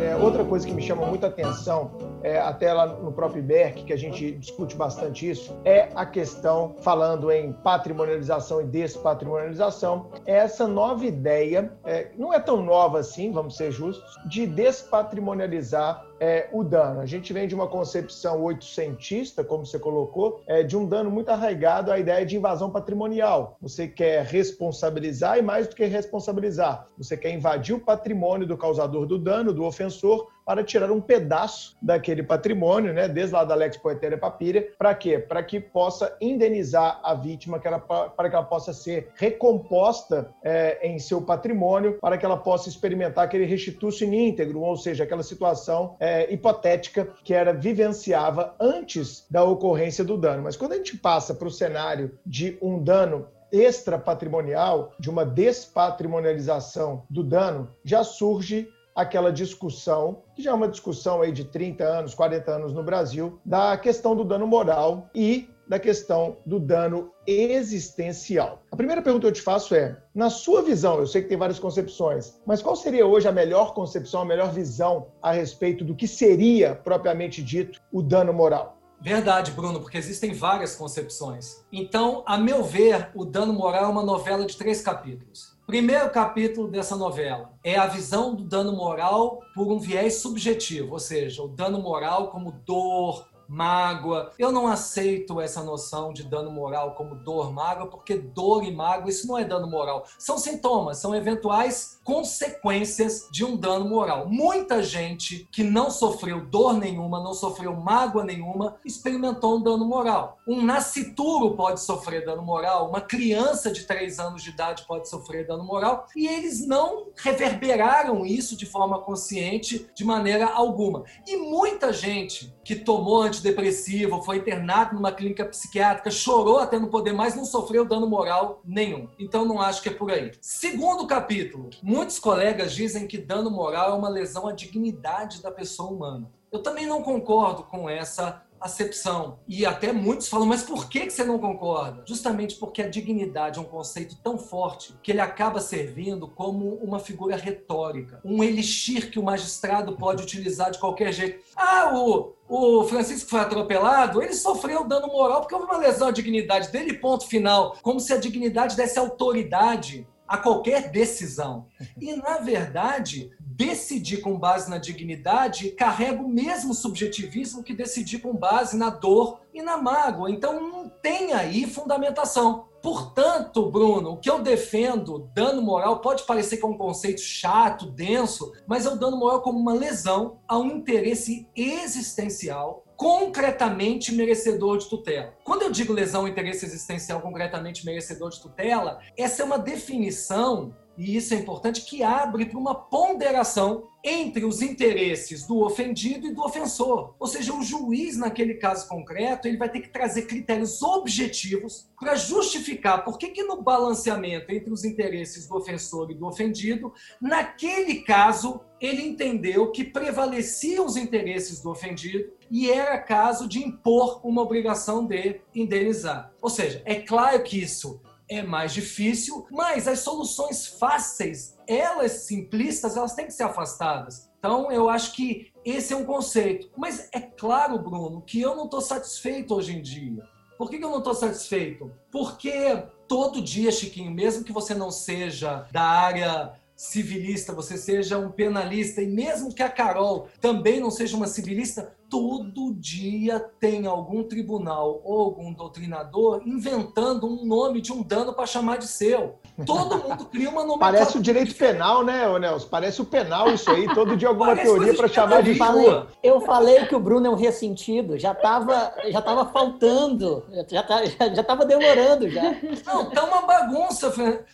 [0.00, 1.90] é, outra coisa que me chama muita atenção,
[2.22, 6.74] é, até lá no próprio IBERC, que a gente discute bastante isso, é a questão,
[6.80, 13.32] falando em patrimonialização e despatrimonialização, é essa nova ideia, é, não é tão nova assim,
[13.32, 17.00] vamos ser justos, de despatrimonializar é, o dano?
[17.00, 21.30] A gente vem de uma concepção oitocentista, como você colocou, é, de um dano muito
[21.30, 23.56] arraigado à ideia de invasão patrimonial.
[23.62, 29.06] Você quer responsabilizar e mais do que responsabilizar, você quer invadir o patrimônio do causador
[29.06, 33.76] do dano, do ofensor, para tirar um pedaço daquele patrimônio, né, desde lá da Lex
[33.76, 35.16] Poetéria Papíria, para quê?
[35.16, 40.88] Para que possa indenizar a vítima, que ela, para que ela possa ser recomposta é,
[40.88, 45.94] em seu patrimônio, para que ela possa experimentar aquele restituto íntegro, ou seja, aquela situação
[46.00, 50.42] é, hipotética que era vivenciava antes da ocorrência do dano.
[50.42, 55.24] Mas quando a gente passa para o cenário de um dano extra patrimonial, de uma
[55.24, 58.68] despatrimonialização do dano, já surge
[59.00, 63.40] aquela discussão, que já é uma discussão aí de 30 anos, 40 anos no Brasil,
[63.44, 68.60] da questão do dano moral e da questão do dano existencial.
[68.72, 71.38] A primeira pergunta que eu te faço é: na sua visão, eu sei que tem
[71.38, 75.94] várias concepções, mas qual seria hoje a melhor concepção, a melhor visão a respeito do
[75.94, 78.80] que seria propriamente dito o dano moral?
[79.00, 81.64] Verdade, Bruno, porque existem várias concepções.
[81.72, 85.56] Então, a meu ver, o dano moral é uma novela de três capítulos.
[85.70, 90.98] Primeiro capítulo dessa novela é a visão do dano moral por um viés subjetivo, ou
[90.98, 94.30] seja, o dano moral como dor, mágoa.
[94.38, 99.10] Eu não aceito essa noção de dano moral como dor, mágoa, porque dor e mágoa,
[99.10, 100.04] isso não é dano moral.
[100.16, 104.28] São sintomas, são eventuais consequências de um dano moral.
[104.28, 110.38] Muita gente que não sofreu dor nenhuma, não sofreu mágoa nenhuma, experimentou um dano moral.
[110.46, 115.46] Um nascituro pode sofrer dano moral, uma criança de 3 anos de idade pode sofrer
[115.46, 121.04] dano moral, e eles não reverberaram isso de forma consciente de maneira alguma.
[121.26, 127.12] E muita gente que tomou antidepressivo, foi internado numa clínica psiquiátrica, chorou até não poder
[127.12, 129.08] mais, não sofreu dano moral nenhum.
[129.18, 130.32] Então não acho que é por aí.
[130.40, 135.90] Segundo capítulo, muitos colegas dizem que dano moral é uma lesão à dignidade da pessoa
[135.90, 136.30] humana.
[136.52, 139.38] Eu também não concordo com essa acepção.
[139.48, 142.02] E até muitos falam, mas por que você não concorda?
[142.06, 146.98] Justamente porque a dignidade é um conceito tão forte que ele acaba servindo como uma
[146.98, 151.42] figura retórica, um elixir que o magistrado pode utilizar de qualquer jeito.
[151.56, 156.10] Ah, o, o Francisco foi atropelado, ele sofreu dano moral porque houve uma lesão à
[156.10, 157.76] dignidade dele, ponto final.
[157.82, 161.66] Como se a dignidade desse autoridade a qualquer decisão.
[162.00, 168.34] E, na verdade, decidir com base na dignidade carrega o mesmo subjetivismo que decidir com
[168.34, 170.30] base na dor e na mágoa.
[170.30, 172.70] Então, não tem aí fundamentação.
[172.82, 177.84] Portanto, Bruno, o que eu defendo, dano moral, pode parecer que é um conceito chato,
[177.84, 184.78] denso, mas é o dano moral como uma lesão a um interesse existencial concretamente merecedor
[184.78, 185.34] de tutela.
[185.44, 191.16] Quando eu digo lesão interesse existencial concretamente merecedor de tutela, essa é uma definição e
[191.16, 196.42] isso é importante, que abre para uma ponderação entre os interesses do ofendido e do
[196.42, 197.14] ofensor.
[197.18, 202.14] Ou seja, o juiz, naquele caso concreto, ele vai ter que trazer critérios objetivos para
[202.16, 208.02] justificar por que, que no balanceamento entre os interesses do ofensor e do ofendido, naquele
[208.02, 214.42] caso, ele entendeu que prevaleciam os interesses do ofendido e era caso de impor uma
[214.42, 216.30] obrigação de indenizar.
[216.42, 222.96] Ou seja, é claro que isso é mais difícil, mas as soluções fáceis, elas simplistas,
[222.96, 224.30] elas têm que ser afastadas.
[224.38, 226.70] Então, eu acho que esse é um conceito.
[226.76, 230.22] Mas é claro, Bruno, que eu não estou satisfeito hoje em dia.
[230.56, 231.90] Por que, eu não estou satisfeito?
[232.10, 238.30] Porque todo dia, Chiquinho, mesmo que você não seja da área civilista, você seja um
[238.30, 244.24] penalista, e mesmo que a Carol também não seja uma civilista, todo dia tem algum
[244.24, 249.38] tribunal ou algum doutrinador inventando um nome de um dano para chamar de seu.
[249.64, 250.98] Todo mundo cria uma nomenclatura.
[250.98, 252.68] Parece o direito penal, né, Nelson?
[252.68, 253.86] Parece o penal isso aí.
[253.94, 257.30] Todo dia alguma Parece teoria para chamar de falei, Eu falei que o Bruno é
[257.30, 258.18] um ressentido.
[258.18, 260.44] Já estava já tava faltando.
[260.68, 262.56] Já, tá, já, já tava demorando já.
[262.86, 264.10] Não, tá uma bagunça.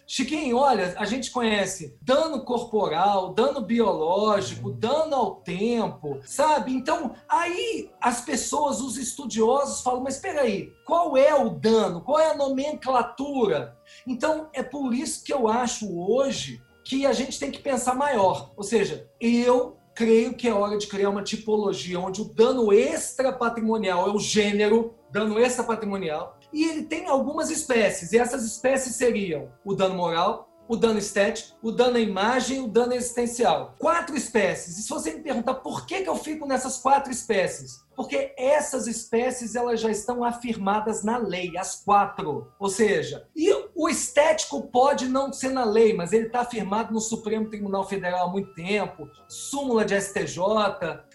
[0.07, 6.73] Chiquinho, olha, a gente conhece dano corporal, dano biológico, dano ao tempo, sabe?
[6.75, 7.13] Então,
[7.47, 12.01] aí as pessoas, os estudiosos falam, mas espera aí, qual é o dano?
[12.01, 13.77] Qual é a nomenclatura?
[14.07, 18.53] Então, é por isso que eu acho hoje que a gente tem que pensar maior.
[18.57, 23.33] Ou seja, eu creio que é hora de criar uma tipologia onde o dano extra
[23.33, 28.95] patrimonial é o gênero, dano extra patrimonial, e ele tem algumas espécies, e essas espécies
[28.95, 33.75] seriam o dano moral, o dano estético, o dano à imagem o dano existencial.
[33.79, 34.79] Quatro espécies.
[34.79, 37.85] E se você me perguntar por que, que eu fico nessas quatro espécies?
[37.95, 42.53] Porque essas espécies elas já estão afirmadas na lei, as quatro.
[42.59, 47.01] Ou seja, e o estético pode não ser na lei, mas ele está afirmado no
[47.01, 50.39] Supremo Tribunal Federal há muito tempo, súmula de STJ,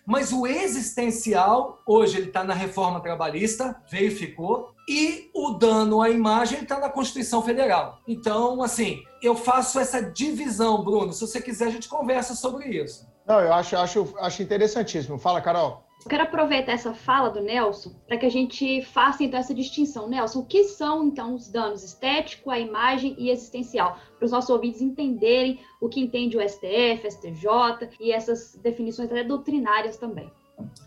[0.05, 6.01] mas o existencial, hoje ele está na reforma trabalhista, veio e ficou, e o dano
[6.01, 7.99] à imagem está na Constituição Federal.
[8.07, 11.13] Então, assim, eu faço essa divisão, Bruno.
[11.13, 13.07] Se você quiser, a gente conversa sobre isso.
[13.25, 15.17] Não, eu acho, acho, acho interessantíssimo.
[15.17, 15.83] Fala, Carol.
[16.03, 20.09] Eu quero aproveitar essa fala do Nelson para que a gente faça então essa distinção.
[20.09, 23.97] Nelson, o que são então os danos estético, a imagem e existencial?
[24.17, 29.23] Para os nossos ouvintes entenderem o que entende o STF, STJ e essas definições até
[29.23, 30.31] doutrinárias também.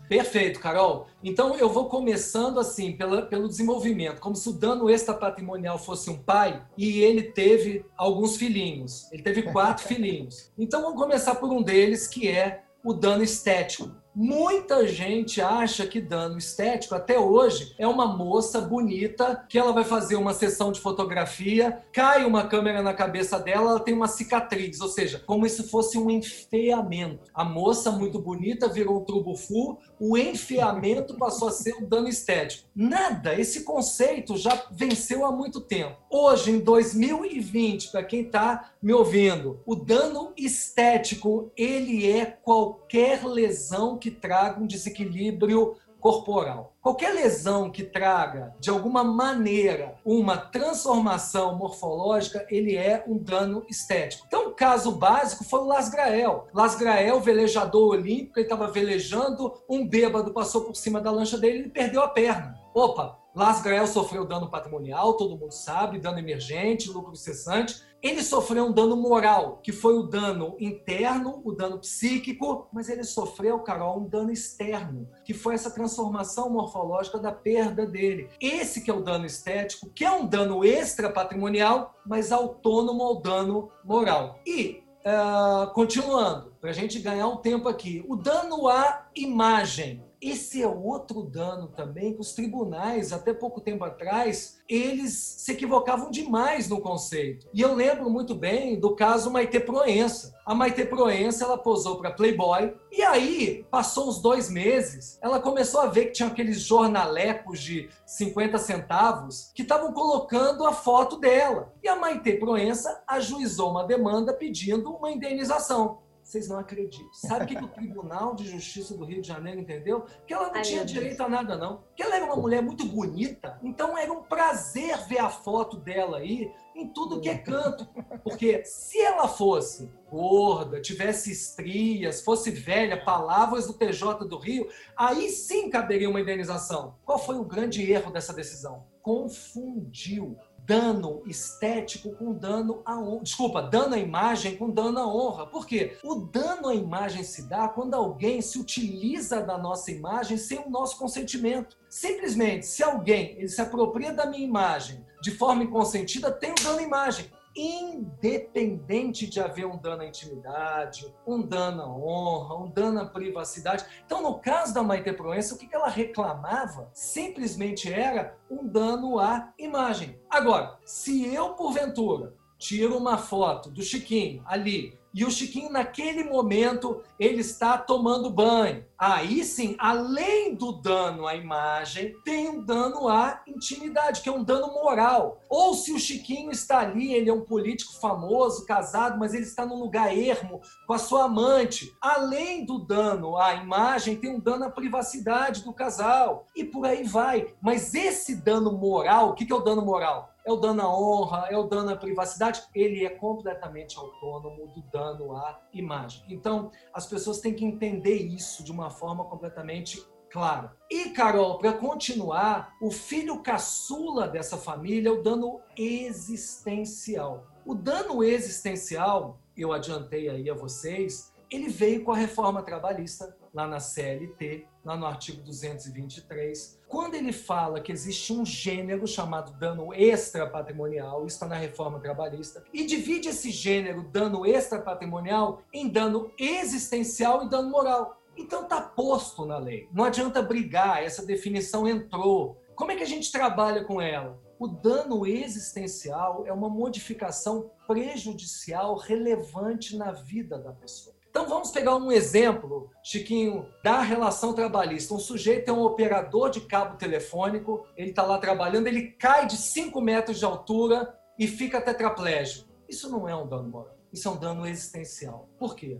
[0.07, 1.07] Perfeito, Carol.
[1.23, 6.17] Então eu vou começando assim pela, pelo desenvolvimento, como se o dano extrapatrimonial fosse um
[6.17, 9.11] pai e ele teve alguns filhinhos.
[9.11, 10.51] Ele teve quatro filhinhos.
[10.57, 13.89] Então vamos começar por um deles que é o dano estético.
[14.17, 19.83] Muita gente acha que dano estético, até hoje, é uma moça bonita que ela vai
[19.83, 24.79] fazer uma sessão de fotografia, cai uma câmera na cabeça dela, ela tem uma cicatriz,
[24.79, 27.29] ou seja, como se fosse um enfeamento.
[27.33, 32.67] A moça muito bonita virou um trubufu, o enfeamento passou a ser um dano estético.
[32.75, 35.97] Nada, esse conceito já venceu há muito tempo.
[36.09, 43.97] Hoje, em 2020, para quem está me ouvindo, o dano estético, ele é qualquer lesão
[43.97, 45.75] que traga um desequilíbrio
[46.05, 46.75] corporal.
[46.83, 54.23] Qualquer lesão que traga, de alguma maneira, uma transformação morfológica, ele é um dano estético.
[54.27, 56.47] Então, o caso básico foi o Las Grael.
[56.53, 61.65] Las Grael, velejador olímpico, ele estava velejando, um bêbado passou por cima da lancha dele
[61.65, 62.55] e perdeu a perna.
[62.71, 67.81] Opa, Las Grael sofreu dano patrimonial, todo mundo sabe, dano emergente, lucro cessante.
[68.05, 73.03] Ele sofreu um dano moral, que foi o dano interno, o dano psíquico, mas ele
[73.03, 78.29] sofreu, Carol, um dano externo, que foi essa transformação morfológica da perda dele.
[78.39, 83.19] Esse que é o dano estético, que é um dano extra patrimonial, mas autônomo ao
[83.19, 84.39] dano moral.
[84.45, 90.03] E Uh, continuando, para a gente ganhar um tempo aqui, o dano à imagem.
[90.25, 96.09] Esse é outro dano também que os tribunais, até pouco tempo atrás, eles se equivocavam
[96.09, 97.47] demais no conceito.
[97.53, 100.33] E eu lembro muito bem do caso Maite Proença.
[100.43, 105.81] A Maite Proença, ela posou para Playboy e aí, passou uns dois meses, ela começou
[105.81, 111.71] a ver que tinha aqueles jornalecos de 50 centavos que estavam colocando a foto dela.
[111.83, 115.99] E a Maite Proença ajuizou uma demanda pedindo uma indenização.
[116.25, 117.13] Vocês não acreditam.
[117.13, 120.07] Sabe o que, que o Tribunal de Justiça do Rio de Janeiro entendeu?
[120.25, 121.83] Que ela não Ai, tinha direito a nada, não.
[121.95, 126.17] Que ela era uma mulher muito bonita, então era um prazer ver a foto dela
[126.17, 127.87] aí em tudo que é canto.
[128.23, 134.67] Porque se ela fosse gorda, tivesse estrias, fosse velha, palavras do TJ do Rio,
[134.97, 136.95] aí sim caberia uma indenização.
[137.05, 138.87] Qual foi o grande erro dessa decisão?
[138.99, 143.23] Confundiu dano estético com dano à honra.
[143.23, 145.45] Desculpa, dano à imagem com dano à honra.
[145.45, 145.97] Por quê?
[146.03, 150.69] O dano à imagem se dá quando alguém se utiliza da nossa imagem sem o
[150.69, 151.77] nosso consentimento.
[151.87, 156.79] Simplesmente, se alguém ele se apropria da minha imagem de forma inconsentida, tem o dano
[156.79, 162.99] à imagem independente de haver um dano à intimidade, um dano à honra, um dano
[162.99, 163.85] à privacidade.
[164.05, 169.53] Então, no caso da Maite Proença, o que ela reclamava simplesmente era um dano à
[169.57, 170.19] imagem.
[170.29, 177.01] Agora, se eu, porventura, tiro uma foto do Chiquinho ali e o Chiquinho, naquele momento,
[177.17, 178.83] ele está tomando banho.
[178.97, 184.43] Aí sim, além do dano à imagem, tem um dano à intimidade, que é um
[184.43, 185.39] dano moral.
[185.49, 189.65] Ou se o Chiquinho está ali, ele é um político famoso, casado, mas ele está
[189.65, 191.95] num lugar ermo com a sua amante.
[192.01, 196.45] Além do dano à imagem, tem um dano à privacidade do casal.
[196.53, 197.53] E por aí vai.
[197.61, 200.34] Mas esse dano moral, o que é o dano moral?
[200.45, 204.81] É o dano à honra, é o dano à privacidade, ele é completamente autônomo do
[204.83, 206.23] dano à imagem.
[206.29, 210.75] Então, as pessoas têm que entender isso de uma forma completamente clara.
[210.91, 217.47] E, Carol, para continuar, o filho caçula dessa família é o dano existencial.
[217.65, 223.65] O dano existencial, eu adiantei aí a vocês, ele veio com a reforma trabalhista lá
[223.65, 229.91] na CLT, lá no artigo 223, quando ele fala que existe um gênero chamado dano
[229.91, 237.49] extrapatrimonial, está na reforma trabalhista, e divide esse gênero dano extrapatrimonial em dano existencial e
[237.49, 238.21] dano moral.
[238.37, 239.89] Então está posto na lei.
[239.91, 242.61] Não adianta brigar, essa definição entrou.
[242.75, 244.39] Como é que a gente trabalha com ela?
[244.59, 251.14] O dano existencial é uma modificação prejudicial relevante na vida da pessoa.
[251.35, 255.13] Então vamos pegar um exemplo, Chiquinho, da relação trabalhista.
[255.13, 259.57] Um sujeito é um operador de cabo telefônico, ele está lá trabalhando, ele cai de
[259.57, 262.69] 5 metros de altura e fica tetraplégico.
[262.87, 265.49] Isso não é um dano moral, isso é um dano existencial.
[265.59, 265.99] Por quê?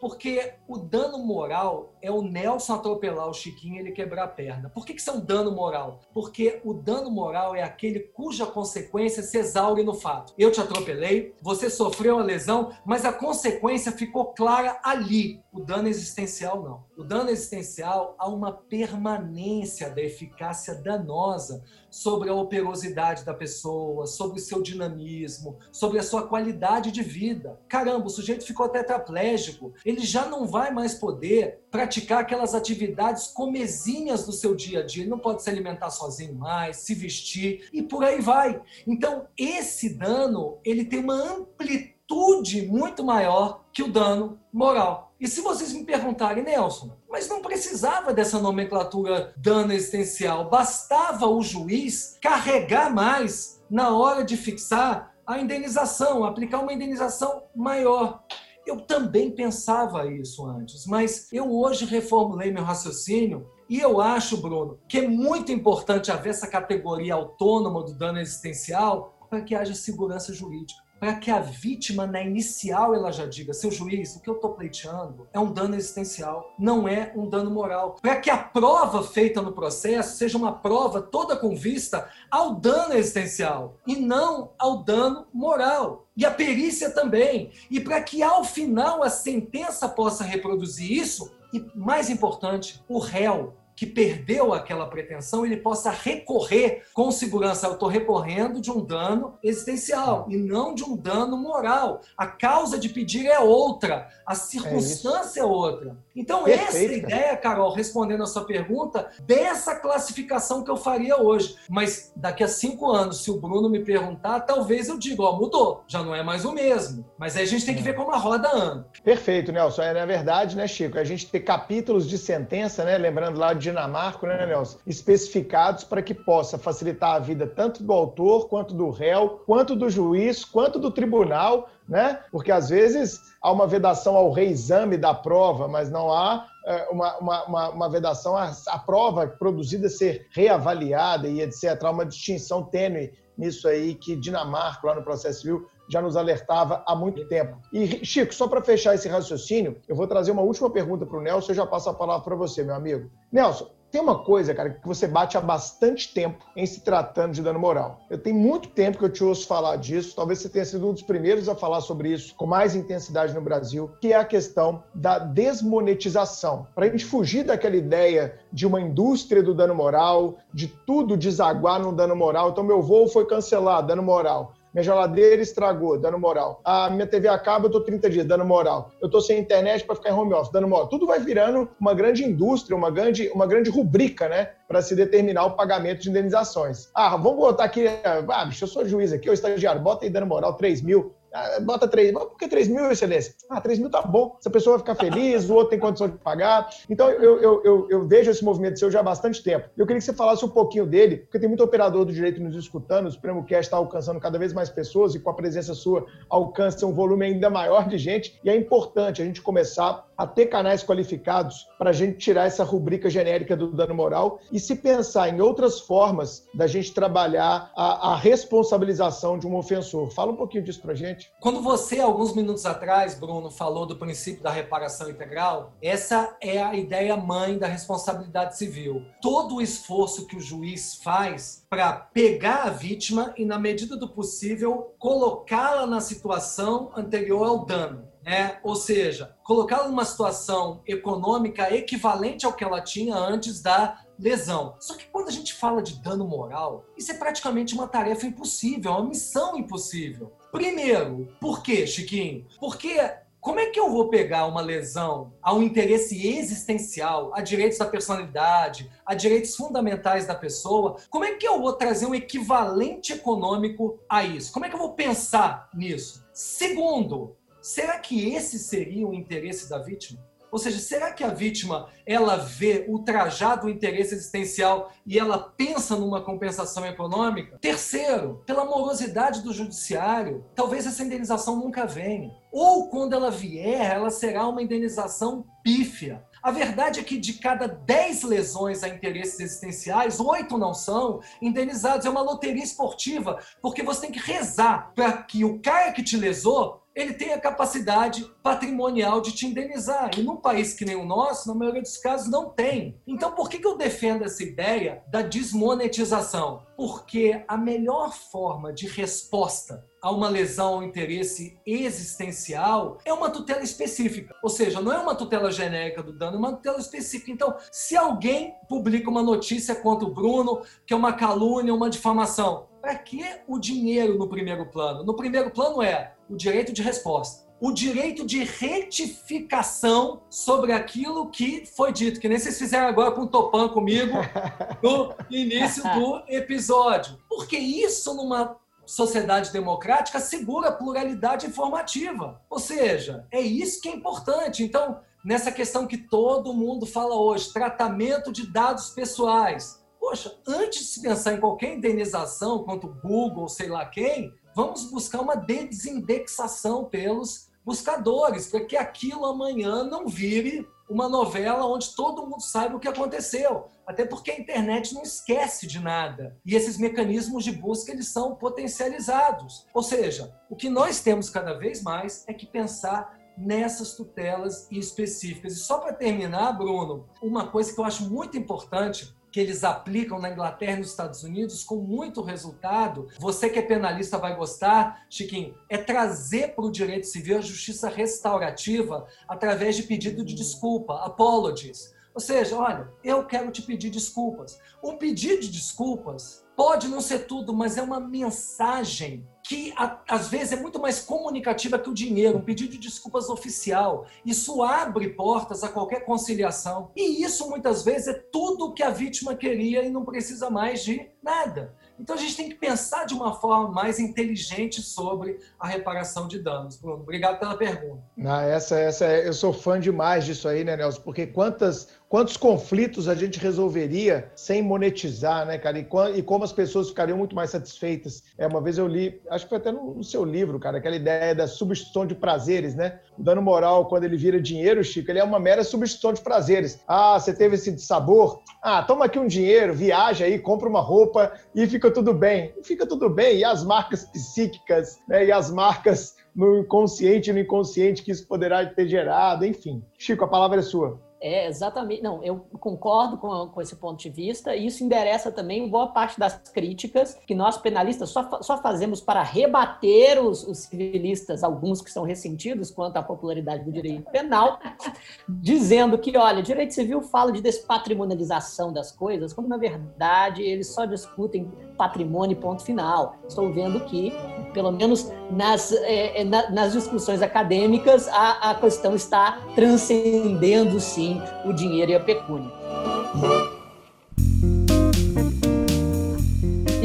[0.00, 4.70] Porque o dano moral é o Nelson atropelar o Chiquinho e ele quebrar a perna.
[4.70, 6.00] Por que, que isso é um dano moral?
[6.12, 10.34] Porque o dano moral é aquele cuja consequência se exaure no fato.
[10.38, 15.40] Eu te atropelei, você sofreu a lesão, mas a consequência ficou clara ali.
[15.52, 16.84] O dano existencial não.
[16.96, 21.64] O dano existencial há uma permanência da eficácia danosa
[21.96, 27.58] sobre a operosidade da pessoa, sobre o seu dinamismo, sobre a sua qualidade de vida.
[27.66, 34.26] Caramba, o sujeito ficou tetraplégico, ele já não vai mais poder praticar aquelas atividades comezinhas
[34.26, 37.82] do seu dia a dia, ele não pode se alimentar sozinho mais, se vestir e
[37.82, 38.60] por aí vai.
[38.86, 45.05] Então, esse dano, ele tem uma amplitude muito maior que o dano moral.
[45.18, 51.40] E se vocês me perguntarem, Nelson, mas não precisava dessa nomenclatura dano existencial, bastava o
[51.42, 58.22] juiz carregar mais na hora de fixar a indenização, aplicar uma indenização maior.
[58.66, 64.78] Eu também pensava isso antes, mas eu hoje reformulei meu raciocínio e eu acho, Bruno,
[64.86, 70.34] que é muito importante haver essa categoria autônoma do dano existencial para que haja segurança
[70.34, 74.34] jurídica para que a vítima, na inicial, ela já diga: seu juiz, o que eu
[74.34, 77.94] estou pleiteando é um dano existencial, não é um dano moral.
[78.02, 82.94] Para que a prova feita no processo seja uma prova toda com vista ao dano
[82.94, 86.08] existencial e não ao dano moral.
[86.16, 87.52] E a perícia também.
[87.70, 93.54] E para que ao final a sentença possa reproduzir isso, e mais importante, o réu
[93.76, 97.66] que perdeu aquela pretensão, ele possa recorrer com segurança.
[97.66, 102.00] Eu estou recorrendo de um dano existencial e não de um dano moral.
[102.16, 105.96] A causa de pedir é outra, a circunstância é, é outra.
[106.16, 110.76] Então, Perfeito, essa é a ideia, Carol, respondendo a sua pergunta, dessa classificação que eu
[110.76, 111.56] faria hoje.
[111.68, 115.84] Mas daqui a cinco anos, se o Bruno me perguntar, talvez eu diga, ó, mudou,
[115.86, 117.04] já não é mais o mesmo.
[117.18, 117.84] Mas aí a gente tem que é.
[117.84, 118.88] ver como a roda anda.
[119.04, 119.82] Perfeito, Nelson.
[119.82, 123.66] É, na verdade, né, Chico, a gente tem capítulos de sentença, né, lembrando lá de
[123.66, 128.88] Dinamarca, né, Nelson, especificados para que possa facilitar a vida tanto do autor, quanto do
[128.90, 132.20] réu, quanto do juiz, quanto do tribunal, né?
[132.30, 137.16] Porque às vezes há uma vedação ao reexame da prova, mas não há é, uma,
[137.18, 141.82] uma, uma, vedação à, à prova produzida ser reavaliada e etc.
[141.82, 146.82] Há uma distinção tênue nisso aí que Dinamarca, lá no processo civil, já nos alertava
[146.86, 147.58] há muito tempo.
[147.72, 151.22] E, Chico, só para fechar esse raciocínio, eu vou trazer uma última pergunta para o
[151.22, 153.08] Nelson e já passo a palavra para você, meu amigo.
[153.30, 157.40] Nelson, tem uma coisa, cara, que você bate há bastante tempo em se tratando de
[157.40, 158.00] dano moral.
[158.10, 160.92] Eu tenho muito tempo que eu te ouço falar disso, talvez você tenha sido um
[160.92, 164.82] dos primeiros a falar sobre isso com mais intensidade no Brasil, que é a questão
[164.94, 166.66] da desmonetização.
[166.74, 171.80] Para a gente fugir daquela ideia de uma indústria do dano moral, de tudo desaguar
[171.80, 172.50] no dano moral.
[172.50, 174.52] Então, meu voo foi cancelado, dano moral.
[174.76, 176.60] Minha geladeira estragou, dando moral.
[176.62, 178.90] A minha TV acaba, eu tô 30 dias, dando moral.
[179.00, 180.86] Eu tô sem internet para ficar em home office, dando moral.
[180.86, 184.50] Tudo vai virando uma grande indústria, uma grande, uma grande rubrica, né?
[184.68, 186.90] Para se determinar o pagamento de indenizações.
[186.94, 187.86] Ah, vamos botar aqui.
[188.04, 191.14] Ah, bicho, eu sou juiz aqui, eu estagiário, bota aí dando moral 3 mil.
[191.36, 192.20] Ah, bota 3 mil.
[192.20, 193.34] Por que 3 mil, excelência?
[193.50, 194.36] Ah, 3 mil tá bom.
[194.40, 196.70] Essa pessoa vai ficar feliz, o outro tem condição de pagar.
[196.88, 199.68] Então, eu, eu, eu, eu, vejo esse movimento seu já há bastante tempo.
[199.76, 202.56] Eu queria que você falasse um pouquinho dele, porque tem muito operador do direito nos
[202.56, 206.06] escutando, o Supremo Cast está alcançando cada vez mais pessoas e com a presença sua
[206.30, 208.40] alcança um volume ainda maior de gente.
[208.42, 212.64] E é importante a gente começar a ter canais qualificados para a gente tirar essa
[212.64, 218.12] rubrica genérica do dano moral e se pensar em outras formas da gente trabalhar a,
[218.12, 220.10] a responsabilização de um ofensor.
[220.10, 221.30] Fala um pouquinho disso para gente.
[221.40, 226.74] Quando você, alguns minutos atrás, Bruno, falou do princípio da reparação integral, essa é a
[226.74, 229.02] ideia mãe da responsabilidade civil.
[229.20, 234.08] Todo o esforço que o juiz faz para pegar a vítima e, na medida do
[234.08, 238.15] possível, colocá-la na situação anterior ao dano.
[238.26, 244.74] É, ou seja, colocá-la numa situação econômica equivalente ao que ela tinha antes da lesão.
[244.80, 248.90] Só que quando a gente fala de dano moral, isso é praticamente uma tarefa impossível,
[248.90, 250.32] uma missão impossível.
[250.50, 252.44] Primeiro, por quê, Chiquinho?
[252.58, 252.98] Porque
[253.46, 257.86] como é que eu vou pegar uma lesão a um interesse existencial, a direitos da
[257.86, 260.96] personalidade, a direitos fundamentais da pessoa?
[261.10, 264.52] Como é que eu vou trazer um equivalente econômico a isso?
[264.52, 266.26] Como é que eu vou pensar nisso?
[266.32, 267.36] Segundo,
[267.66, 270.24] Será que esse seria o interesse da vítima?
[270.52, 275.96] Ou seja, será que a vítima ela vê ultrajado o interesse existencial e ela pensa
[275.96, 277.58] numa compensação econômica?
[277.58, 282.30] Terceiro, pela morosidade do judiciário, talvez essa indenização nunca venha.
[282.52, 286.24] ou quando ela vier, ela será uma indenização pífia.
[286.46, 292.06] A verdade é que de cada 10 lesões a interesses existenciais, oito não são indenizados.
[292.06, 296.16] É uma loteria esportiva, porque você tem que rezar para que o cara que te
[296.16, 300.10] lesou ele tem a capacidade patrimonial de te indenizar.
[300.16, 302.98] E num país que nem o nosso, na maioria dos casos, não tem.
[303.06, 306.62] Então, por que eu defendo essa ideia da desmonetização?
[306.74, 313.64] Porque a melhor forma de resposta a uma lesão ao interesse existencial é uma tutela
[313.64, 314.36] específica.
[314.40, 317.32] Ou seja, não é uma tutela genérica do dano, é uma tutela específica.
[317.32, 322.68] Então, se alguém publica uma notícia contra o Bruno, que é uma calúnia, uma difamação,
[322.80, 325.02] para que o dinheiro no primeiro plano?
[325.02, 327.44] No primeiro plano é o direito de resposta.
[327.60, 333.22] O direito de retificação sobre aquilo que foi dito, que nem vocês fizeram agora com
[333.22, 334.12] o Topan comigo
[334.80, 337.18] no início do episódio.
[337.28, 338.56] Porque isso, numa
[338.86, 342.40] sociedade democrática, segura a pluralidade informativa.
[342.48, 344.62] Ou seja, é isso que é importante.
[344.62, 349.84] Então, nessa questão que todo mundo fala hoje, tratamento de dados pessoais.
[349.98, 355.20] Poxa, antes de se pensar em qualquer indenização quanto Google, sei lá quem, vamos buscar
[355.20, 362.42] uma desindexação pelos buscadores, para que aquilo amanhã não vire uma novela onde todo mundo
[362.42, 363.68] sabe o que aconteceu.
[363.86, 366.36] Até porque a internet não esquece de nada.
[366.44, 369.66] E esses mecanismos de busca eles são potencializados.
[369.72, 375.52] Ou seja, o que nós temos cada vez mais é que pensar nessas tutelas específicas.
[375.52, 380.18] E só para terminar, Bruno, uma coisa que eu acho muito importante que eles aplicam
[380.18, 383.08] na Inglaterra e nos Estados Unidos com muito resultado.
[383.18, 387.90] Você que é penalista vai gostar, Chiquinho, é trazer para o direito civil a justiça
[387.90, 391.94] restaurativa através de pedido de desculpa, apologies.
[392.16, 394.58] Ou seja, olha, eu quero te pedir desculpas.
[394.82, 399.72] Um pedido de desculpas pode não ser tudo, mas é uma mensagem que
[400.08, 404.06] às vezes é muito mais comunicativa que o dinheiro, um pedido de desculpas oficial.
[404.24, 406.90] Isso abre portas a qualquer conciliação.
[406.96, 411.08] E isso muitas vezes é tudo que a vítima queria e não precisa mais de
[411.22, 411.76] nada.
[411.98, 416.40] Então a gente tem que pensar de uma forma mais inteligente sobre a reparação de
[416.40, 416.76] danos.
[416.76, 418.02] Bruno, obrigado pela pergunta.
[418.16, 421.02] Não, essa, essa, eu sou fã demais disso aí, né, Nelson?
[421.02, 425.78] Porque quantas, quantos conflitos a gente resolveria sem monetizar, né, cara?
[425.78, 425.86] E,
[426.16, 428.22] e como as pessoas ficariam muito mais satisfeitas.
[428.38, 430.96] É, uma vez eu li, acho que foi até no, no seu livro, cara, aquela
[430.96, 433.00] ideia da substituição de prazeres, né?
[433.18, 436.80] O dano moral, quando ele vira dinheiro, Chico, ele é uma mera substituição de prazeres.
[436.86, 438.40] Ah, você teve esse sabor?
[438.62, 442.54] Ah, toma aqui um dinheiro, viaja aí, compra uma roupa e fica tudo bem.
[442.62, 443.38] Fica tudo bem.
[443.38, 445.26] E as marcas psíquicas, né?
[445.26, 449.82] E as marcas no inconsciente e no inconsciente que isso poderá ter gerado, enfim.
[449.98, 451.05] Chico, a palavra é sua.
[451.20, 452.02] É, exatamente.
[452.02, 454.54] Não, eu concordo com, com esse ponto de vista.
[454.54, 459.22] E isso endereça também boa parte das críticas que nós penalistas só, só fazemos para
[459.22, 464.58] rebater os, os civilistas, alguns que são ressentidos quanto à popularidade do direito penal,
[465.28, 470.84] dizendo que, olha, direito civil fala de despatrimonialização das coisas, quando na verdade eles só
[470.84, 473.16] discutem patrimônio ponto final.
[473.26, 474.12] Estou vendo que,
[474.52, 481.05] pelo menos nas, é, é nas discussões acadêmicas, a, a questão está transcendendo, sim,
[481.44, 482.50] o dinheiro e a pecúnia.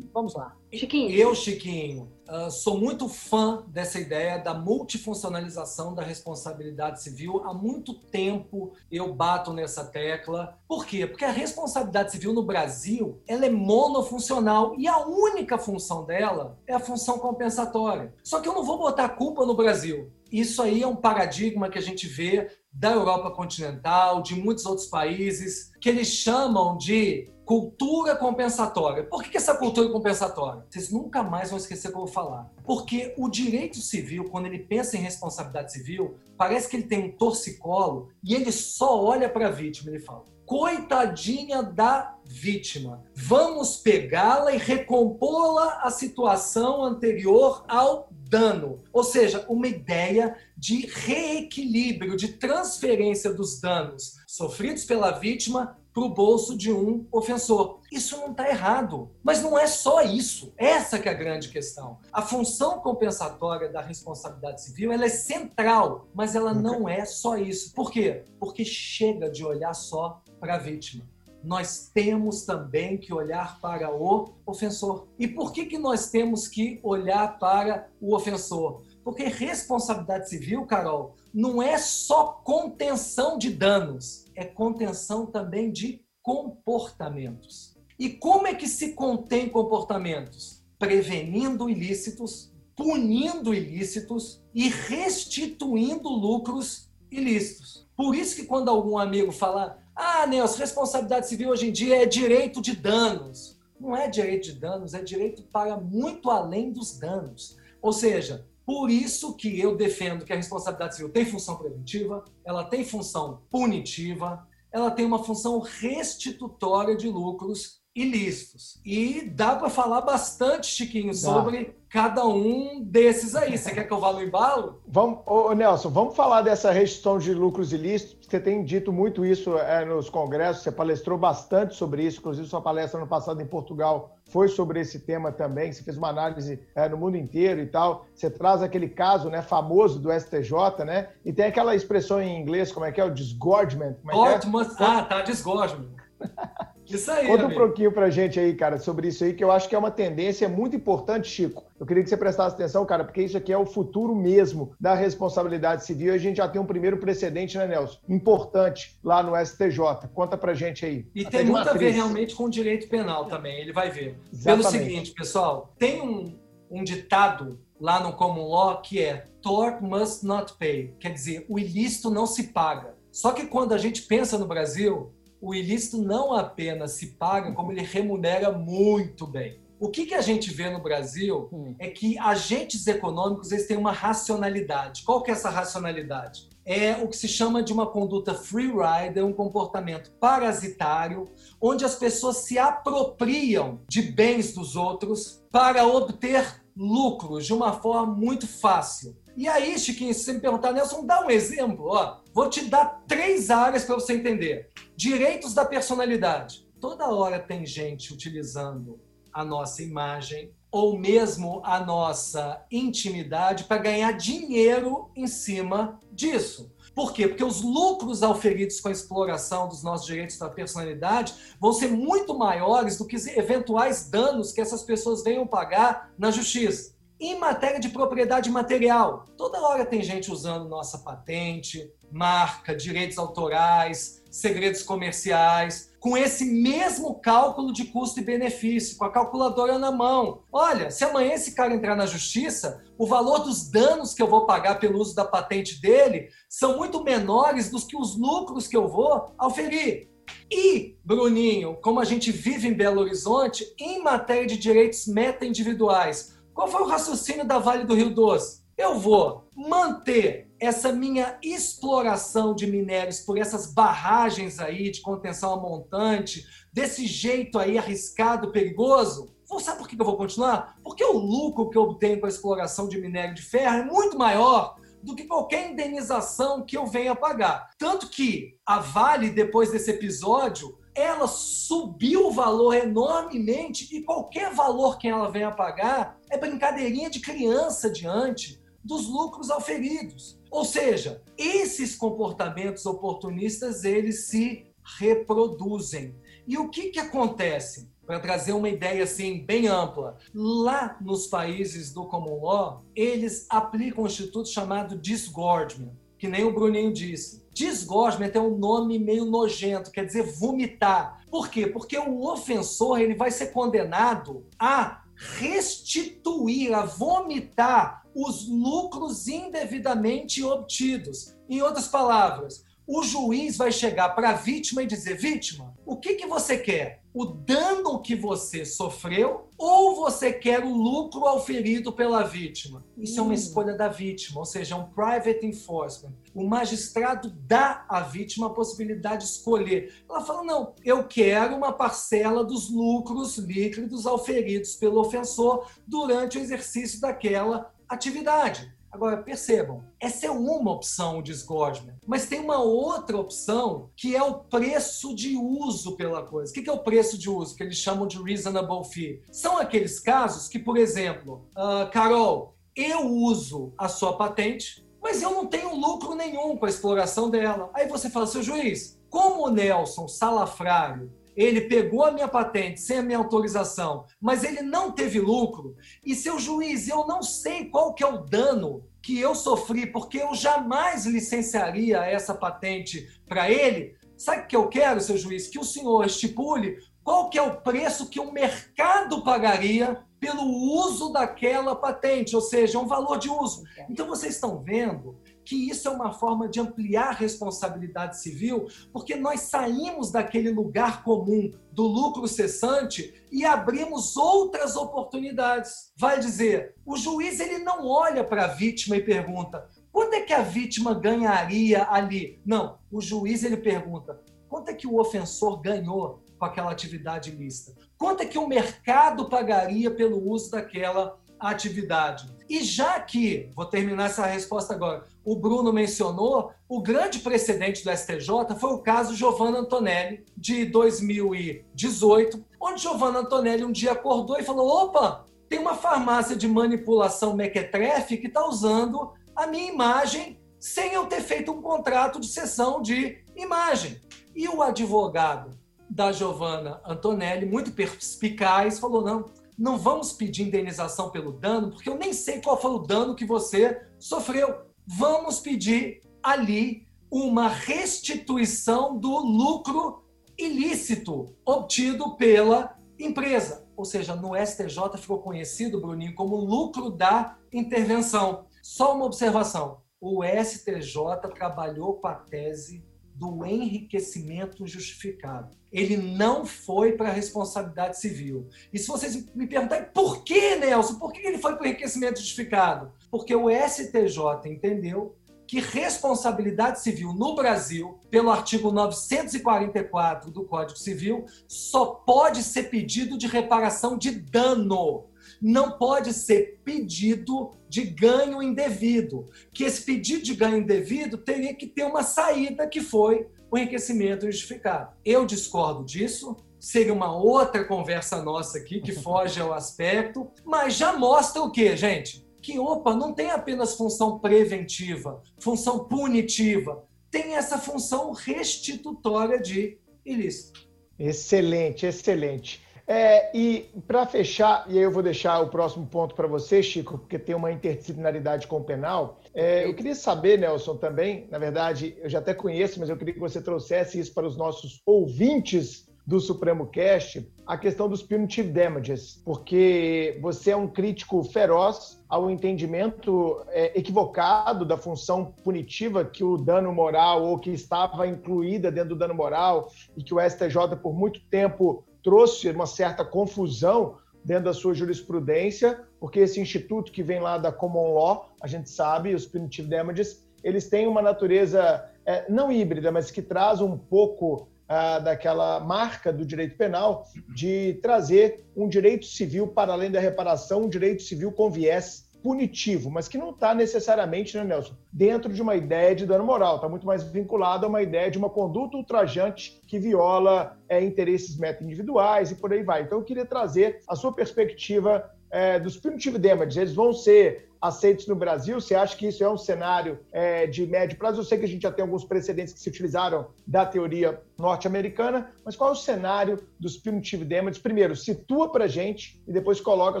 [0.12, 0.54] Vamos lá.
[0.78, 1.10] Chiquinho.
[1.10, 7.42] Eu, Chiquinho, uh, sou muito fã dessa ideia da multifuncionalização da responsabilidade civil.
[7.44, 10.58] Há muito tempo eu bato nessa tecla.
[10.66, 11.06] Por quê?
[11.06, 16.74] Porque a responsabilidade civil no Brasil ela é monofuncional e a única função dela é
[16.74, 18.14] a função compensatória.
[18.22, 20.10] Só que eu não vou botar culpa no Brasil.
[20.30, 24.88] Isso aí é um paradigma que a gente vê da Europa continental, de muitos outros
[24.88, 29.04] países, que eles chamam de cultura compensatória.
[29.04, 30.64] Por que essa cultura compensatória?
[30.68, 32.50] Vocês nunca mais vão esquecer o que eu vou falar.
[32.64, 37.12] Porque o direito civil, quando ele pensa em responsabilidade civil, parece que ele tem um
[37.12, 39.90] torcicolo e ele só olha para a vítima.
[39.90, 43.02] Ele fala: coitadinha da vítima.
[43.14, 48.82] Vamos pegá-la e recompô-la à situação anterior ao dano.
[48.92, 56.08] Ou seja, uma ideia de reequilíbrio, de transferência dos danos sofridos pela vítima para o
[56.08, 57.78] bolso de um ofensor.
[57.90, 59.10] Isso não está errado.
[59.22, 60.52] Mas não é só isso.
[60.56, 61.98] Essa que é a grande questão.
[62.12, 67.72] A função compensatória da responsabilidade civil ela é central, mas ela não é só isso.
[67.72, 68.24] Por quê?
[68.40, 71.04] Porque chega de olhar só para a vítima
[71.44, 75.06] nós temos também que olhar para o ofensor.
[75.18, 78.82] E por que, que nós temos que olhar para o ofensor?
[79.04, 87.76] Porque responsabilidade civil, Carol, não é só contenção de danos, é contenção também de comportamentos.
[87.98, 90.64] E como é que se contém comportamentos?
[90.78, 97.84] Prevenindo ilícitos, punindo ilícitos e restituindo lucros ilícitos.
[97.96, 102.06] Por isso que quando algum amigo fala, ah, Nelson, responsabilidade civil hoje em dia é
[102.06, 103.58] direito de danos.
[103.78, 107.56] Não é direito de danos, é direito para muito além dos danos.
[107.82, 112.64] Ou seja, por isso que eu defendo que a responsabilidade civil tem função preventiva, ela
[112.64, 118.80] tem função punitiva, ela tem uma função restitutória de lucros ilícitos.
[118.84, 123.56] E dá para falar bastante, Chiquinho, sobre cada um desses aí.
[123.56, 124.82] Você quer que eu vá no embalo?
[124.86, 128.26] Vamos, ô, Nelson, vamos falar dessa restituição de lucros ilícitos.
[128.26, 132.60] Você tem dito muito isso é, nos congressos, você palestrou bastante sobre isso, inclusive sua
[132.60, 135.72] palestra no passado em Portugal foi sobre esse tema também.
[135.72, 138.06] Você fez uma análise é, no mundo inteiro e tal.
[138.14, 141.10] Você traz aquele caso né, famoso do STJ, né?
[141.24, 143.04] E tem aquela expressão em inglês, como é que é?
[143.04, 143.94] O disgorgement.
[144.02, 144.40] Como é, é?
[144.80, 145.90] Ah, tá, disgorgement.
[146.88, 147.26] Isso aí.
[147.26, 147.60] Conta amigo.
[147.60, 149.90] um pouquinho pra gente aí, cara, sobre isso aí, que eu acho que é uma
[149.90, 151.64] tendência muito importante, Chico.
[151.78, 154.94] Eu queria que você prestasse atenção, cara, porque isso aqui é o futuro mesmo da
[154.94, 156.12] responsabilidade civil.
[156.12, 157.98] E a gente já tem um primeiro precedente, né, Nelson?
[158.08, 160.08] Importante lá no STJ.
[160.14, 161.06] Conta pra gente aí.
[161.14, 164.18] E tem muito a ver realmente com o direito penal também, ele vai ver.
[164.32, 164.44] Exatamente.
[164.44, 166.38] Pelo seguinte, pessoal, tem um,
[166.70, 171.58] um ditado lá no Common Law que é tort must not pay, quer dizer, o
[171.58, 172.94] ilícito não se paga.
[173.14, 175.12] Só que quando a gente pensa no Brasil,
[175.44, 179.60] o ilícito não apenas se paga, como ele remunera muito bem.
[179.78, 181.74] O que, que a gente vê no Brasil hum.
[181.78, 185.02] é que agentes econômicos eles têm uma racionalidade.
[185.02, 186.48] Qual que é essa racionalidade?
[186.64, 191.28] É o que se chama de uma conduta free rider, um comportamento parasitário,
[191.60, 198.14] onde as pessoas se apropriam de bens dos outros para obter lucros de uma forma
[198.14, 199.14] muito fácil.
[199.36, 201.86] E aí, Chiquinho, se você me perguntar, Nelson, dá um exemplo.
[201.88, 204.70] Ó, vou te dar três áreas para você entender.
[204.96, 206.68] Direitos da personalidade.
[206.80, 209.00] Toda hora tem gente utilizando
[209.32, 216.72] a nossa imagem ou mesmo a nossa intimidade para ganhar dinheiro em cima disso.
[216.94, 217.26] Por quê?
[217.26, 222.38] Porque os lucros auferidos com a exploração dos nossos direitos da personalidade vão ser muito
[222.38, 226.93] maiores do que eventuais danos que essas pessoas venham pagar na justiça.
[227.20, 234.20] Em matéria de propriedade material, toda hora tem gente usando nossa patente, marca, direitos autorais,
[234.30, 240.42] segredos comerciais, com esse mesmo cálculo de custo e benefício, com a calculadora na mão.
[240.52, 244.44] Olha, se amanhã esse cara entrar na justiça, o valor dos danos que eu vou
[244.44, 248.88] pagar pelo uso da patente dele são muito menores dos que os lucros que eu
[248.88, 250.08] vou auferir.
[250.50, 256.68] E, Bruninho, como a gente vive em Belo Horizonte, em matéria de direitos meta-individuais, qual
[256.68, 258.62] foi o raciocínio da Vale do Rio Doce?
[258.78, 265.56] Eu vou manter essa minha exploração de minérios por essas barragens aí de contenção a
[265.56, 269.34] montante, desse jeito aí arriscado, perigoso.
[269.60, 270.76] Sabe por que eu vou continuar?
[270.82, 274.18] Porque o lucro que eu obtenho com a exploração de minério de ferro é muito
[274.18, 277.70] maior do que qualquer indenização que eu venha pagar.
[277.78, 284.96] Tanto que a Vale, depois desse episódio, ela subiu o valor enormemente e qualquer valor
[284.96, 290.38] que ela venha pagar é brincadeirinha de criança diante dos lucros auferidos.
[290.50, 294.66] Ou seja, esses comportamentos oportunistas eles se
[294.98, 296.14] reproduzem.
[296.46, 297.92] E o que, que acontece?
[298.06, 304.04] Para trazer uma ideia assim bem ampla, lá nos países do common law, eles aplicam
[304.04, 309.92] um instituto chamado disgorgement, que nem o Bruninho disse Desgosmento é um nome meio nojento,
[309.92, 311.24] quer dizer vomitar.
[311.30, 311.68] Por quê?
[311.68, 321.36] Porque o ofensor ele vai ser condenado a restituir, a vomitar os lucros indevidamente obtidos.
[321.48, 326.14] Em outras palavras, o juiz vai chegar para a vítima e dizer: vítima, o que,
[326.14, 327.03] que você quer?
[327.14, 332.84] O dano que você sofreu ou você quer o lucro auferido pela vítima.
[332.98, 333.18] Isso hum.
[333.18, 333.34] é uma hum.
[333.34, 336.12] escolha da vítima, ou seja, é um private enforcement.
[336.34, 339.94] O magistrado dá à vítima a possibilidade de escolher.
[340.10, 346.40] Ela fala: não, eu quero uma parcela dos lucros líquidos auferidos pelo ofensor durante o
[346.40, 348.73] exercício daquela atividade.
[348.94, 351.96] Agora, percebam, essa é uma opção, o disgorgement.
[352.06, 356.52] Mas tem uma outra opção que é o preço de uso pela coisa.
[356.52, 357.56] O que é o preço de uso?
[357.56, 359.20] Que eles chamam de reasonable fee.
[359.32, 365.32] São aqueles casos que, por exemplo, uh, Carol, eu uso a sua patente, mas eu
[365.32, 367.70] não tenho lucro nenhum com a exploração dela.
[367.74, 372.98] Aí você fala, seu juiz, como o Nelson Salafrário ele pegou a minha patente sem
[372.98, 377.94] a minha autorização, mas ele não teve lucro, e seu juiz, eu não sei qual
[377.94, 383.96] que é o dano que eu sofri, porque eu jamais licenciaria essa patente para ele.
[384.16, 385.48] Sabe o que eu quero, seu juiz?
[385.48, 391.12] Que o senhor estipule qual que é o preço que o mercado pagaria pelo uso
[391.12, 393.62] daquela patente, ou seja, um valor de uso.
[393.90, 399.14] Então vocês estão vendo que isso é uma forma de ampliar a responsabilidade civil, porque
[399.14, 405.92] nós saímos daquele lugar comum do lucro cessante e abrimos outras oportunidades.
[405.96, 410.32] Vai dizer, o juiz ele não olha para a vítima e pergunta: quanto é que
[410.32, 412.40] a vítima ganharia ali?
[412.44, 417.74] Não, o juiz ele pergunta: quanto é que o ofensor ganhou com aquela atividade ilícita?
[417.98, 422.33] Quanto é que o mercado pagaria pelo uso daquela atividade?
[422.48, 427.90] E já que, vou terminar essa resposta agora, o Bruno mencionou, o grande precedente do
[427.90, 434.42] STJ foi o caso Giovanna Antonelli, de 2018, onde Giovanna Antonelli um dia acordou e
[434.42, 440.94] falou: opa, tem uma farmácia de manipulação mequetrefe que está usando a minha imagem sem
[440.94, 444.00] eu ter feito um contrato de cessão de imagem.
[444.34, 445.50] E o advogado
[445.88, 449.26] da Giovanna Antonelli, muito perspicaz, falou: não,
[449.56, 453.24] não vamos pedir indenização pelo dano, porque eu nem sei qual foi o dano que
[453.24, 454.62] você sofreu.
[454.86, 460.04] Vamos pedir ali uma restituição do lucro
[460.36, 463.64] ilícito obtido pela empresa.
[463.76, 468.46] Ou seja, no STJ ficou conhecido, Bruninho, como lucro da intervenção.
[468.62, 472.84] Só uma observação: o STJ trabalhou com a tese
[473.14, 475.56] do enriquecimento justificado.
[475.72, 478.48] Ele não foi para a responsabilidade civil.
[478.72, 482.18] E se vocês me perguntarem por que, Nelson, por que ele foi para o enriquecimento
[482.18, 482.92] justificado?
[483.10, 491.26] Porque o STJ entendeu que responsabilidade civil no Brasil, pelo artigo 944 do Código Civil,
[491.46, 495.04] só pode ser pedido de reparação de dano
[495.40, 499.28] não pode ser pedido de ganho indevido.
[499.52, 504.26] Que esse pedido de ganho indevido teria que ter uma saída que foi o enriquecimento
[504.26, 504.94] justificado.
[505.04, 506.36] Eu discordo disso.
[506.58, 511.76] Seria uma outra conversa nossa aqui que foge ao aspecto, mas já mostra o que,
[511.76, 512.26] gente?
[512.40, 520.66] Que opa, não tem apenas função preventiva, função punitiva, tem essa função restitutória de ilícito.
[520.98, 522.63] Excelente, excelente.
[522.86, 526.98] É, e para fechar, e aí eu vou deixar o próximo ponto para você, Chico,
[526.98, 529.20] porque tem uma interdisciplinaridade com o penal.
[529.32, 533.14] É, eu queria saber, Nelson, também, na verdade, eu já até conheço, mas eu queria
[533.14, 538.50] que você trouxesse isso para os nossos ouvintes do Supremo Cast, a questão dos punitive
[538.50, 546.22] damages, porque você é um crítico feroz ao entendimento é, equivocado da função punitiva que
[546.22, 550.76] o dano moral ou que estava incluída dentro do dano moral e que o STJ
[550.82, 557.02] por muito tempo trouxe uma certa confusão dentro da sua jurisprudência, porque esse instituto que
[557.02, 561.90] vem lá da common law, a gente sabe, os punitive damages, eles têm uma natureza
[562.06, 567.78] é, não híbrida, mas que traz um pouco ah, daquela marca do direito penal de
[567.82, 573.06] trazer um direito civil para além da reparação, um direito civil com viés punitivo, mas
[573.06, 576.86] que não está necessariamente, né, Nelson, dentro de uma ideia de dano moral, está muito
[576.86, 582.36] mais vinculado a uma ideia de uma conduta ultrajante que viola é, interesses meta-individuais e
[582.36, 582.80] por aí vai.
[582.80, 586.56] Então, eu queria trazer a sua perspectiva é, dos punitive damages.
[586.56, 588.58] Eles vão ser aceitos no Brasil?
[588.58, 591.20] Você acha que isso é um cenário é, de médio prazo?
[591.20, 595.30] Eu sei que a gente já tem alguns precedentes que se utilizaram da teoria norte-americana,
[595.44, 597.60] mas qual é o cenário dos punitive damages?
[597.60, 600.00] Primeiro, situa para gente e depois coloca a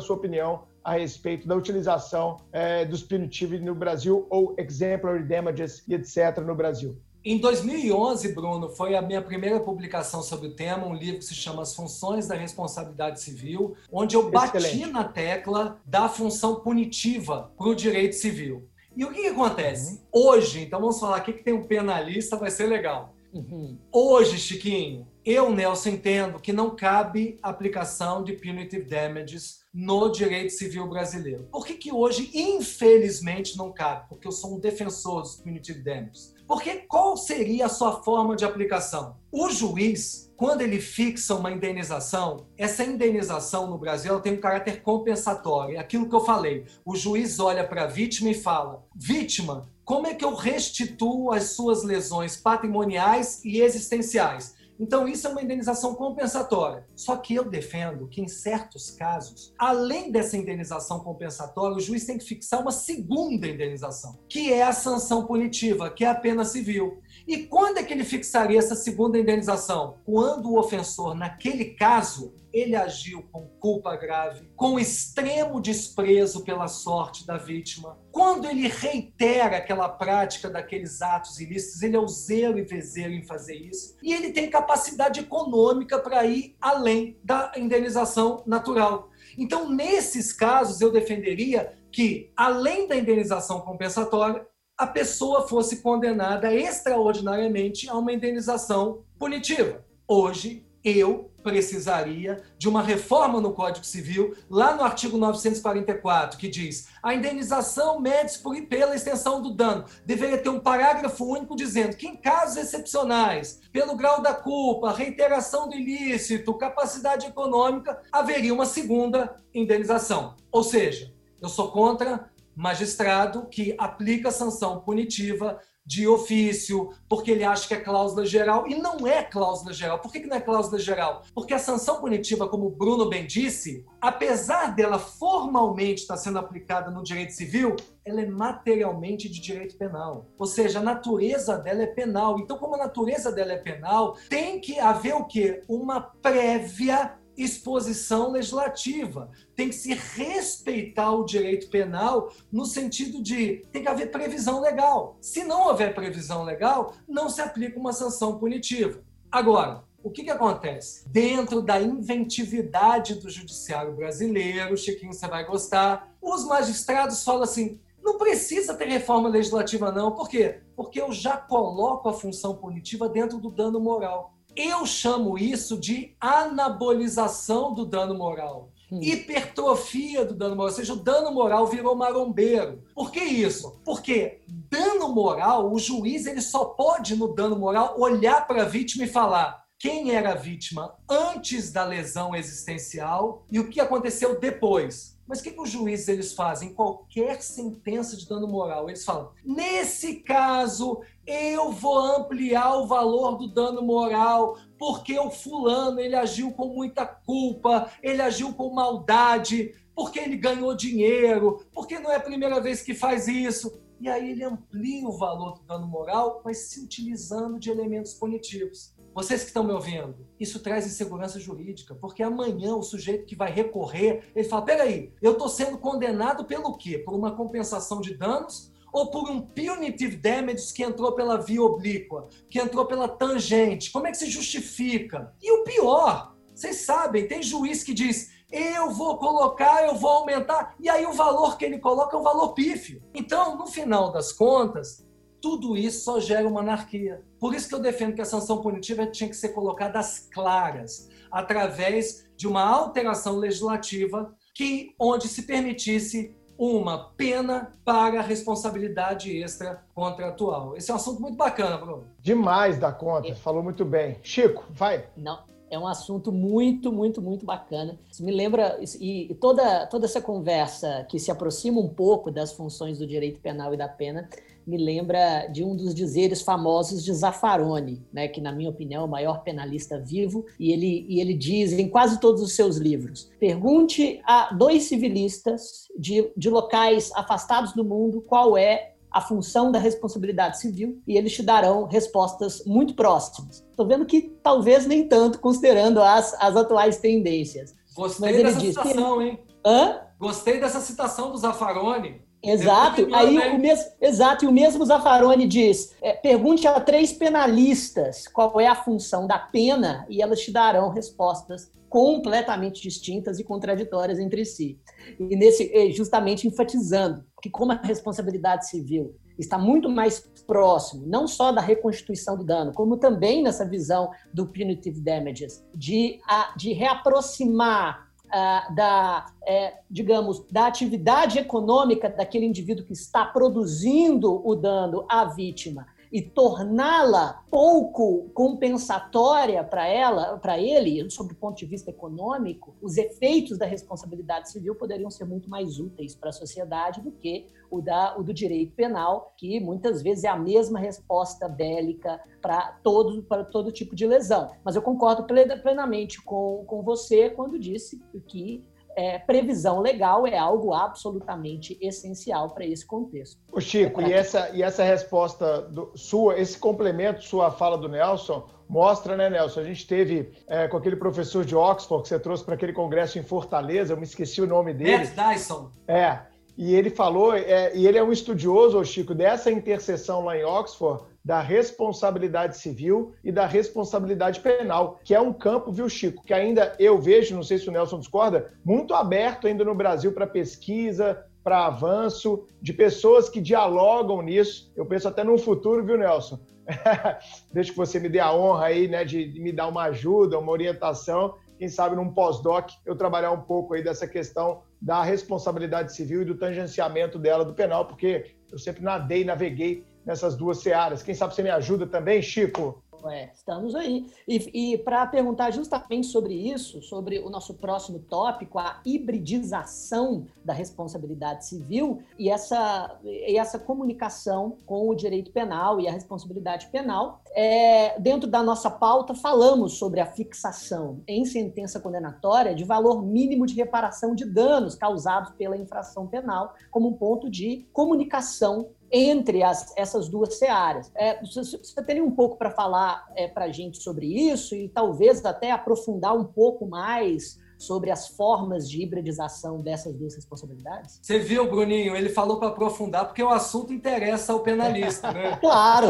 [0.00, 5.94] sua opinião a respeito da utilização é, dos punitive no Brasil ou exemplary damages e
[5.94, 6.38] etc.
[6.44, 6.96] no Brasil.
[7.24, 11.34] Em 2011, Bruno, foi a minha primeira publicação sobre o tema, um livro que se
[11.34, 14.92] chama As Funções da Responsabilidade Civil, onde eu bati Excelente.
[14.92, 18.68] na tecla da função punitiva para o direito civil.
[18.94, 20.02] E o que, que acontece?
[20.12, 20.28] Uhum.
[20.28, 23.14] Hoje, então vamos falar aqui que tem um penalista, vai ser legal.
[23.32, 23.78] Uhum.
[23.90, 30.86] Hoje, Chiquinho, eu, Nelson, entendo que não cabe aplicação de punitive damages no direito civil
[30.88, 31.48] brasileiro.
[31.50, 34.08] Por que, que hoje, infelizmente, não cabe?
[34.08, 36.34] Porque eu sou um defensor dos punitive damages.
[36.46, 39.16] Porque qual seria a sua forma de aplicação?
[39.32, 45.76] O juiz, quando ele fixa uma indenização, essa indenização no Brasil tem um caráter compensatório.
[45.76, 46.66] É aquilo que eu falei.
[46.84, 51.50] O juiz olha para a vítima e fala: vítima, como é que eu restituo as
[51.50, 54.53] suas lesões patrimoniais e existenciais?
[54.78, 56.86] Então, isso é uma indenização compensatória.
[56.96, 62.18] Só que eu defendo que, em certos casos, além dessa indenização compensatória, o juiz tem
[62.18, 67.00] que fixar uma segunda indenização, que é a sanção punitiva, que é a pena civil.
[67.26, 69.98] E quando é que ele fixaria essa segunda indenização?
[70.04, 77.26] Quando o ofensor, naquele caso, ele agiu com culpa grave, com extremo desprezo pela sorte
[77.26, 77.98] da vítima.
[78.12, 83.24] Quando ele reitera aquela prática daqueles atos ilícitos, ele é o zelo e vezeiro em
[83.24, 83.96] fazer isso.
[84.00, 89.10] E ele tem capacidade econômica para ir além da indenização natural.
[89.36, 94.46] Então, nesses casos, eu defenderia que, além da indenização compensatória,
[94.78, 99.84] a pessoa fosse condenada extraordinariamente a uma indenização punitiva.
[100.06, 106.88] Hoje, eu precisaria de uma reforma no Código Civil, lá no artigo 944, que diz:
[107.02, 109.84] a indenização mede-se pela extensão do dano.
[110.04, 115.68] Deveria ter um parágrafo único dizendo que, em casos excepcionais, pelo grau da culpa, reiteração
[115.68, 120.34] do ilícito, capacidade econômica, haveria uma segunda indenização.
[120.50, 127.68] Ou seja, eu sou contra magistrado que aplica sanção punitiva de ofício, porque ele acha
[127.68, 129.98] que é cláusula geral, e não é cláusula geral.
[129.98, 131.22] Por que, que não é cláusula geral?
[131.34, 136.90] Porque a sanção punitiva, como o Bruno bem disse, apesar dela formalmente estar sendo aplicada
[136.90, 140.26] no direito civil, ela é materialmente de direito penal.
[140.38, 142.38] Ou seja, a natureza dela é penal.
[142.38, 145.62] Então, como a natureza dela é penal, tem que haver o quê?
[145.68, 149.30] Uma prévia exposição legislativa.
[149.54, 155.16] Tem que se respeitar o direito penal no sentido de tem que haver previsão legal.
[155.20, 159.00] Se não houver previsão legal, não se aplica uma sanção punitiva.
[159.30, 161.08] Agora, o que, que acontece?
[161.08, 168.18] Dentro da inventividade do judiciário brasileiro, Chiquinho, você vai gostar, os magistrados falam assim: não
[168.18, 170.12] precisa ter reforma legislativa, não.
[170.12, 170.60] Por quê?
[170.76, 174.33] Porque eu já coloco a função punitiva dentro do dano moral.
[174.56, 178.70] Eu chamo isso de anabolização do dano moral.
[178.90, 179.00] Hum.
[179.02, 182.82] Hipertrofia do dano moral, ou seja, o dano moral virou marombeiro.
[182.94, 183.80] Por que isso?
[183.84, 189.04] Porque dano moral, o juiz ele só pode, no dano moral, olhar para a vítima
[189.04, 195.13] e falar: quem era a vítima antes da lesão existencial e o que aconteceu depois.
[195.26, 196.74] Mas o que, que os juízes eles fazem?
[196.74, 203.48] Qualquer sentença de dano moral, eles falam: nesse caso, eu vou ampliar o valor do
[203.48, 210.18] dano moral, porque o fulano ele agiu com muita culpa, ele agiu com maldade, porque
[210.18, 213.82] ele ganhou dinheiro, porque não é a primeira vez que faz isso.
[214.00, 218.93] E aí ele amplia o valor do dano moral, mas se utilizando de elementos punitivos.
[219.14, 223.50] Vocês que estão me ouvindo, isso traz insegurança jurídica, porque amanhã o sujeito que vai
[223.50, 226.98] recorrer, ele fala: peraí, eu estou sendo condenado pelo quê?
[226.98, 232.28] Por uma compensação de danos ou por um punitive damages que entrou pela via oblíqua,
[232.50, 233.92] que entrou pela tangente?
[233.92, 235.32] Como é que se justifica?
[235.40, 240.74] E o pior, vocês sabem, tem juiz que diz: eu vou colocar, eu vou aumentar,
[240.80, 243.00] e aí o valor que ele coloca é um valor pífio.
[243.14, 245.06] Então, no final das contas,
[245.44, 247.22] tudo isso só gera uma anarquia.
[247.38, 251.10] Por isso que eu defendo que a sanção punitiva tinha que ser colocada às claras,
[251.30, 260.78] através de uma alteração legislativa que onde se permitisse uma pena para responsabilidade extra contratual.
[260.78, 262.06] Esse é um assunto muito bacana, Bruno.
[262.22, 264.16] Demais da conta, falou muito bem.
[264.22, 265.06] Chico, vai.
[265.14, 267.98] Não, é um assunto muito, muito, muito bacana.
[268.10, 272.98] Isso me lembra, e toda, toda essa conversa que se aproxima um pouco das funções
[272.98, 274.26] do direito penal e da pena,
[274.66, 279.04] me lembra de um dos dizeres famosos de Zaffaroni, né, que, na minha opinião, é
[279.04, 283.30] o maior penalista vivo, e ele, e ele diz em quase todos os seus livros:
[283.38, 289.78] pergunte a dois civilistas de, de locais afastados do mundo qual é a função da
[289.78, 293.64] responsabilidade civil e eles te darão respostas muito próximas.
[293.70, 297.76] Estou vendo que talvez nem tanto, considerando as, as atuais tendências.
[297.94, 299.38] Gostei dessa diz, citação, hein?
[299.64, 300.00] Hã?
[300.18, 302.23] Gostei dessa citação do Zaffaroni.
[302.44, 303.08] Exato.
[303.14, 303.50] Aí né?
[303.52, 304.44] o mesmo, exato.
[304.44, 309.38] E o mesmo Zaffaroni diz: é, pergunte a três penalistas qual é a função da
[309.38, 314.78] pena e elas te darão respostas completamente distintas e contraditórias entre si.
[315.18, 321.52] E nesse, justamente enfatizando que como a responsabilidade civil está muito mais próximo, não só
[321.52, 326.18] da reconstituição do dano, como também nessa visão do punitive damages, de,
[326.56, 328.03] de reaproximar
[328.34, 335.24] uh, da, é, digamos, da atividade econômica daquele indivíduo que está produzindo o dano à
[335.24, 342.72] vítima e torná-la pouco compensatória para ela, para ele, sob o ponto de vista econômico,
[342.80, 347.48] os efeitos da responsabilidade civil poderiam ser muito mais úteis para a sociedade do que
[347.76, 352.78] o, da, o do direito penal, que muitas vezes é a mesma resposta bélica para
[352.82, 354.50] todo, para todo tipo de lesão.
[354.64, 358.64] Mas eu concordo plenamente com, com você quando disse que
[358.96, 363.40] é, previsão legal é algo absolutamente essencial para esse contexto.
[363.50, 367.88] O Chico, é e, essa, e essa resposta do, sua, esse complemento sua fala do
[367.88, 369.60] Nelson, mostra, né, Nelson?
[369.60, 373.18] A gente teve é, com aquele professor de Oxford que você trouxe para aquele congresso
[373.18, 374.98] em Fortaleza, eu me esqueci o nome dele.
[374.98, 375.70] Matt Dyson.
[375.88, 376.20] É,
[376.56, 381.04] e ele falou, é, e ele é um estudioso, Chico, dessa interseção lá em Oxford,
[381.24, 386.76] da responsabilidade civil e da responsabilidade penal, que é um campo, viu, Chico, que ainda
[386.78, 391.24] eu vejo, não sei se o Nelson discorda, muito aberto ainda no Brasil para pesquisa,
[391.42, 394.72] para avanço, de pessoas que dialogam nisso.
[394.76, 396.38] Eu penso até no futuro, viu, Nelson?
[397.52, 400.52] Deixa que você me dê a honra aí, né, de me dar uma ajuda, uma
[400.52, 401.34] orientação.
[401.64, 406.24] Quem sabe num pós-doc eu trabalhar um pouco aí dessa questão da responsabilidade civil e
[406.26, 411.02] do tangenciamento dela do penal, porque eu sempre nadei, naveguei nessas duas searas.
[411.02, 412.83] Quem sabe você me ajuda também, Chico?
[413.10, 414.06] É, estamos aí.
[414.26, 420.52] E, e para perguntar justamente sobre isso, sobre o nosso próximo tópico, a hibridização da
[420.52, 427.20] responsabilidade civil e essa, e essa comunicação com o direito penal e a responsabilidade penal,
[427.34, 433.46] é, dentro da nossa pauta, falamos sobre a fixação em sentença condenatória de valor mínimo
[433.46, 439.76] de reparação de danos causados pela infração penal como um ponto de comunicação entre as,
[439.76, 440.92] essas duas searas.
[440.94, 444.68] É, você, você teria um pouco para falar é, para a gente sobre isso e
[444.68, 451.00] talvez até aprofundar um pouco mais sobre as formas de hibridização dessas duas responsabilidades?
[451.02, 451.96] Você viu, Bruninho?
[451.96, 455.36] Ele falou para aprofundar porque o assunto interessa ao penalista, né?
[455.42, 455.88] claro!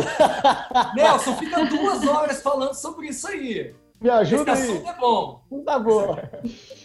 [0.95, 3.75] Nelson, fica duas horas falando sobre isso aí.
[4.01, 5.43] Me ajuda Esse assunto é bom.
[5.49, 6.31] Por favor.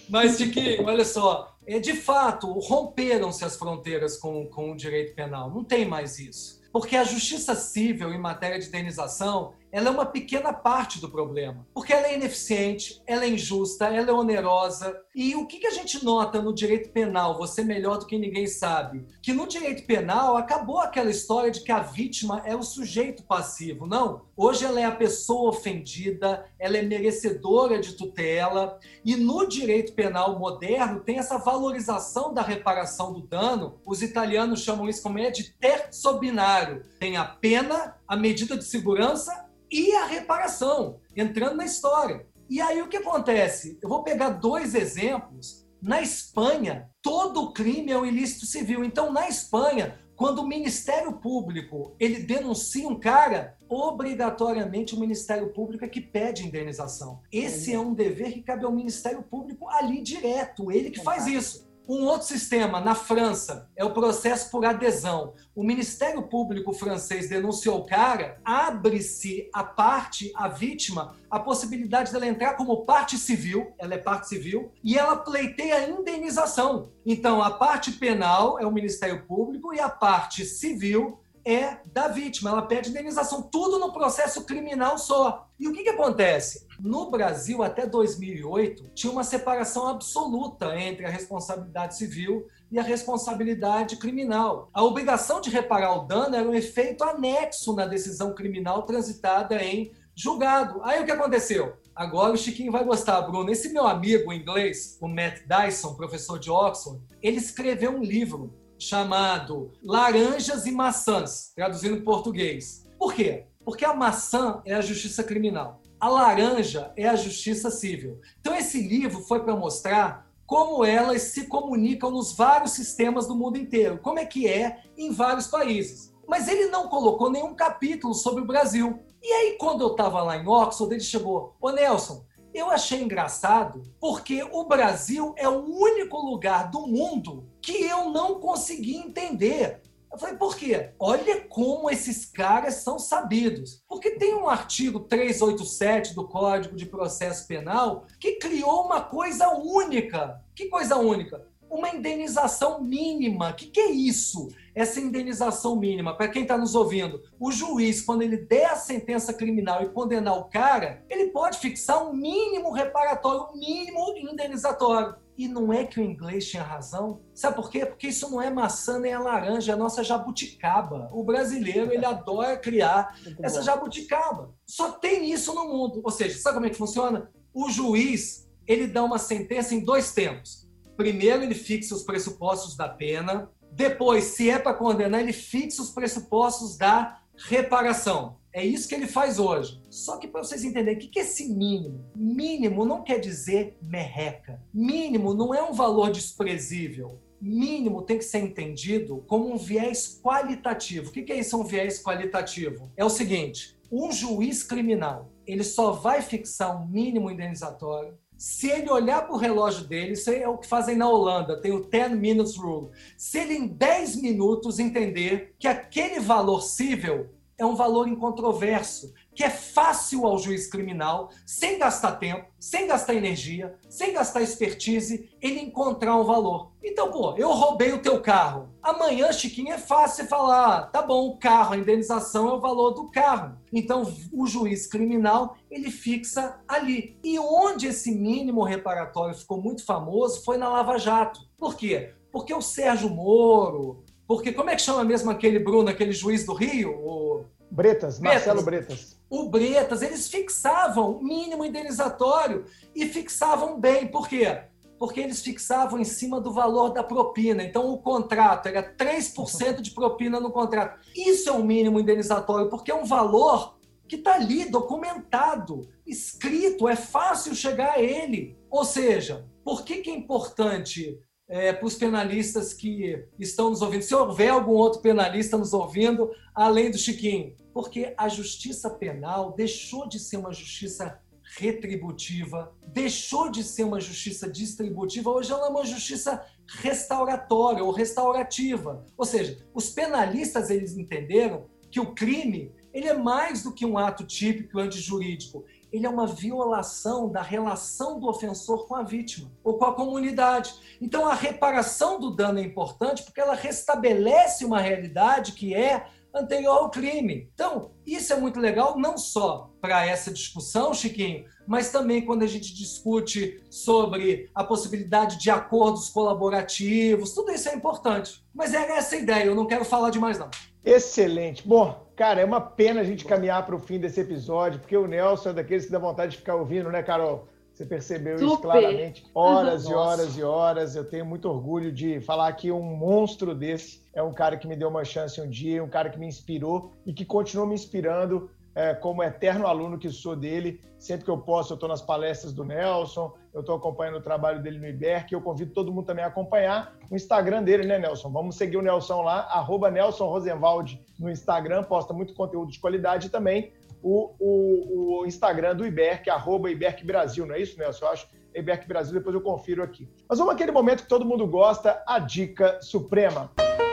[0.09, 1.55] Mas, Tiquinho, olha só.
[1.69, 5.51] É, de fato, romperam-se as fronteiras com, com o direito penal.
[5.51, 6.59] Não tem mais isso.
[6.71, 11.65] Porque a justiça civil em matéria de indenização ela é uma pequena parte do problema.
[11.73, 14.99] Porque ela é ineficiente, ela é injusta, ela é onerosa.
[15.13, 19.05] E o que, a gente nota no direito penal, você melhor do que ninguém sabe?
[19.21, 23.85] Que no direito penal acabou aquela história de que a vítima é o sujeito passivo.
[23.85, 24.21] Não.
[24.35, 28.79] Hoje ela é a pessoa ofendida, ela é merecedora de tutela.
[29.03, 33.79] E no direito penal moderno tem essa valorização da reparação do dano.
[33.85, 36.83] Os italianos chamam isso como é de terzo binário.
[36.99, 42.25] Tem a pena, a medida de segurança e a reparação, entrando na história.
[42.49, 43.77] E aí o que acontece?
[43.81, 45.67] Eu vou pegar dois exemplos.
[45.81, 48.83] Na Espanha, todo crime é um ilícito civil.
[48.83, 55.85] Então, na Espanha, quando o Ministério Público ele denuncia um cara, obrigatoriamente o Ministério Público
[55.85, 57.21] é que pede indenização.
[57.31, 61.68] Esse é um dever que cabe ao Ministério Público ali direto, ele que faz isso.
[61.89, 65.33] Um outro sistema, na França, é o processo por adesão.
[65.55, 72.27] O Ministério Público francês denunciou o cara, abre-se a parte, a vítima, a possibilidade dela
[72.27, 76.91] entrar como parte civil, ela é parte civil, e ela pleiteia a indenização.
[77.03, 82.49] Então, a parte penal é o Ministério Público e a parte civil é da vítima.
[82.49, 85.47] Ela pede indenização, tudo no processo criminal só.
[85.59, 86.67] E o que, que acontece?
[86.79, 93.97] No Brasil, até 2008, tinha uma separação absoluta entre a responsabilidade civil e a responsabilidade
[93.97, 94.69] criminal.
[94.73, 99.91] A obrigação de reparar o dano era um efeito anexo na decisão criminal transitada em
[100.15, 100.81] julgado.
[100.83, 101.77] Aí o que aconteceu?
[101.95, 103.49] Agora o Chiquinho vai gostar, Bruno.
[103.49, 109.73] Esse meu amigo inglês, o Matt Dyson, professor de Oxford, ele escreveu um livro chamado
[109.83, 112.87] Laranjas e Maçãs, traduzindo em português.
[112.97, 113.45] Por quê?
[113.63, 118.19] Porque a maçã é a justiça criminal, a laranja é a justiça civil.
[118.39, 123.57] Então, esse livro foi para mostrar como elas se comunicam nos vários sistemas do mundo
[123.57, 126.11] inteiro, como é que é em vários países.
[126.27, 128.99] Mas ele não colocou nenhum capítulo sobre o Brasil.
[129.21, 132.23] E aí, quando eu estava lá em Oxford, ele chegou: Ô Nelson,
[132.53, 138.39] eu achei engraçado porque o Brasil é o único lugar do mundo que eu não
[138.39, 139.81] consegui entender.
[140.11, 140.91] Eu falei, por quê?
[140.99, 143.83] Olha como esses caras são sabidos.
[143.87, 150.43] Porque tem um artigo 387 do Código de Processo Penal que criou uma coisa única.
[150.55, 151.47] Que coisa única?
[151.69, 153.51] uma indenização mínima.
[153.51, 154.49] O que, que é isso?
[154.79, 159.33] Essa indenização mínima, para quem está nos ouvindo, o juiz, quando ele der a sentença
[159.33, 165.15] criminal e condenar o cara, ele pode fixar um mínimo reparatório, um mínimo indenizatório.
[165.37, 167.19] E não é que o inglês tinha razão.
[167.35, 167.85] Sabe por quê?
[167.85, 171.09] Porque isso não é maçã nem é laranja, é a nossa jabuticaba.
[171.11, 173.65] O brasileiro, ele adora criar Muito essa bom.
[173.65, 174.55] jabuticaba.
[174.65, 175.99] Só tem isso no mundo.
[176.05, 177.29] Ou seja, sabe como é que funciona?
[177.53, 180.69] O juiz, ele dá uma sentença em dois tempos.
[180.95, 183.49] Primeiro, ele fixa os pressupostos da pena.
[183.71, 188.37] Depois, se é para condenar, ele fixa os pressupostos da reparação.
[188.51, 189.81] É isso que ele faz hoje.
[189.89, 192.03] Só que para vocês entenderem, o que é esse mínimo?
[192.15, 194.61] Mínimo não quer dizer merreca.
[194.73, 197.21] Mínimo não é um valor desprezível.
[197.39, 201.09] Mínimo tem que ser entendido como um viés qualitativo.
[201.09, 202.91] O que é isso, um viés qualitativo?
[202.97, 208.89] É o seguinte: um juiz criminal ele só vai fixar um mínimo indenizatório se ele
[208.89, 212.13] olhar para o relógio dele, isso é o que fazem na Holanda, tem o 10
[212.13, 212.87] minutes rule.
[213.17, 219.43] Se ele em 10 minutos entender que aquele valor cível é um valor incontroverso, que
[219.45, 225.61] é fácil ao juiz criminal, sem gastar tempo, sem gastar energia, sem gastar expertise, ele
[225.61, 226.73] encontrar um valor.
[226.83, 228.67] Então, pô, eu roubei o teu carro.
[228.83, 232.91] Amanhã, Chiquinho, é fácil falar, ah, tá bom, o carro, a indenização é o valor
[232.91, 233.57] do carro.
[233.71, 237.17] Então, o juiz criminal, ele fixa ali.
[237.23, 241.47] E onde esse mínimo reparatório ficou muito famoso foi na Lava Jato.
[241.57, 242.13] Por quê?
[242.29, 246.53] Porque o Sérgio Moro, porque como é que chama mesmo aquele Bruno, aquele juiz do
[246.53, 246.91] Rio?
[246.91, 247.45] O...
[247.71, 249.17] Bretas, Marcelo Bretas.
[249.29, 252.65] O Bretas, eles fixavam mínimo indenizatório
[252.95, 254.07] e fixavam bem.
[254.07, 254.63] Por quê?
[254.97, 257.63] Porque eles fixavam em cima do valor da propina.
[257.63, 260.99] Então, o contrato era 3% de propina no contrato.
[261.15, 263.77] Isso é um mínimo indenizatório, porque é um valor
[264.07, 268.57] que está ali, documentado, escrito, é fácil chegar a ele.
[268.69, 271.19] Ou seja, por que, que é importante
[271.49, 276.29] é, para os penalistas que estão nos ouvindo, se houver algum outro penalista nos ouvindo,
[276.53, 281.19] além do Chiquinho, porque a justiça penal deixou de ser uma justiça
[281.57, 289.03] retributiva, deixou de ser uma justiça distributiva, hoje ela é uma justiça restauratória ou restaurativa.
[289.17, 293.97] Ou seja, os penalistas eles entenderam que o crime ele é mais do que um
[293.97, 299.77] ato típico antijurídico ele é uma violação da relação do ofensor com a vítima ou
[299.77, 300.73] com a comunidade.
[301.01, 306.77] Então, a reparação do dano é importante porque ela restabelece uma realidade que é anterior
[306.77, 307.49] ao crime.
[307.53, 312.47] Então, isso é muito legal, não só para essa discussão, Chiquinho, mas também quando a
[312.47, 318.43] gente discute sobre a possibilidade de acordos colaborativos, tudo isso é importante.
[318.53, 320.49] Mas era essa a ideia, eu não quero falar demais, não.
[320.83, 321.67] Excelente.
[321.67, 325.07] Bom, Cara, é uma pena a gente caminhar para o fim desse episódio, porque o
[325.07, 327.47] Nelson é daqueles que dá vontade de ficar ouvindo, né, Carol?
[327.73, 328.51] Você percebeu Super.
[328.51, 329.25] isso claramente.
[329.33, 329.91] Horas uhum.
[329.91, 330.95] e horas e horas.
[330.97, 334.75] Eu tenho muito orgulho de falar que um monstro desse é um cara que me
[334.75, 338.51] deu uma chance um dia, um cara que me inspirou e que continua me inspirando
[338.79, 340.81] é, como eterno aluno que sou dele.
[340.97, 344.61] Sempre que eu posso, eu estou nas palestras do Nelson, eu estou acompanhando o trabalho
[344.61, 348.29] dele no IBERC, eu convido todo mundo também a acompanhar o Instagram dele, né, Nelson?
[348.29, 353.27] Vamos seguir o Nelson lá, arroba Nelson Rosenwald no Instagram, posta muito conteúdo de qualidade
[353.27, 358.05] e também o, o, o Instagram do IBERC, arroba IBERC Brasil, não é isso, Nelson?
[358.05, 360.07] Eu acho IBERC Brasil, depois eu confiro aqui.
[360.27, 363.51] Mas vamos aquele momento que todo mundo gosta, a dica suprema.
[363.57, 363.88] você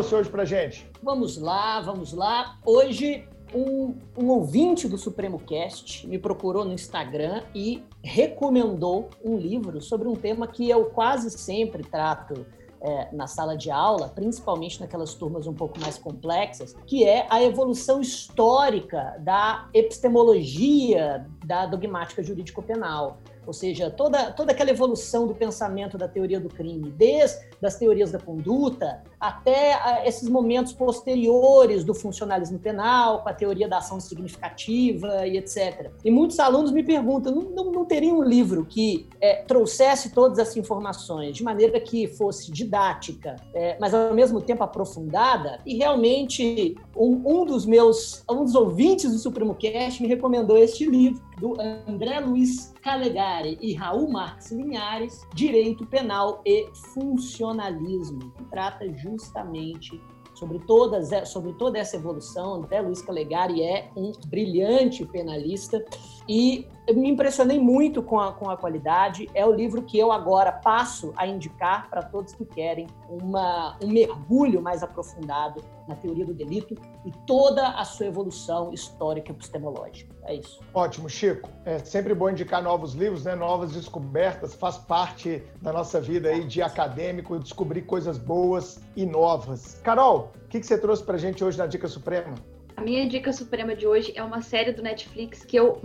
[0.00, 0.90] trouxe hoje para gente?
[1.02, 2.58] Vamos lá, vamos lá.
[2.64, 9.78] Hoje, um, um ouvinte do Supremo Cast me procurou no Instagram e recomendou um livro
[9.80, 12.46] sobre um tema que eu quase sempre trato
[12.80, 17.42] é, na sala de aula, principalmente naquelas turmas um pouco mais complexas, que é a
[17.42, 23.18] evolução histórica da epistemologia da dogmática jurídico-penal.
[23.46, 28.12] Ou seja, toda, toda aquela evolução do pensamento da teoria do crime, desde as teorias
[28.12, 34.00] da conduta até ah, esses momentos posteriores do funcionalismo penal, com a teoria da ação
[34.00, 35.90] significativa e etc.
[36.04, 40.38] E muitos alunos me perguntam: não, não, não teria um livro que é, trouxesse todas
[40.38, 45.60] essas informações de maneira que fosse didática, é, mas ao mesmo tempo aprofundada?
[45.66, 50.86] E realmente, um, um dos meus, um dos ouvintes do Supremo Cast me recomendou este
[50.86, 58.92] livro, do André Luiz Calegari e Raul Marques Linhares, Direito Penal e Funcionalismo, que trata
[58.92, 60.00] justamente
[60.34, 62.54] sobre, todas, sobre toda essa evolução.
[62.54, 65.84] André Luiz Calegari é um brilhante penalista
[66.30, 69.28] e me impressionei muito com a, com a qualidade.
[69.34, 73.88] É o livro que eu agora passo a indicar para todos que querem uma, um
[73.88, 80.14] mergulho mais aprofundado na teoria do delito e toda a sua evolução histórica epistemológica.
[80.24, 80.60] É isso.
[80.72, 81.50] Ótimo, Chico.
[81.64, 83.34] É sempre bom indicar novos livros, né?
[83.34, 89.80] novas descobertas, faz parte da nossa vida aí de acadêmico, descobrir coisas boas e novas.
[89.82, 92.36] Carol, o que, que você trouxe para gente hoje na Dica Suprema?
[92.80, 95.78] A minha dica suprema de hoje é uma série do Netflix que eu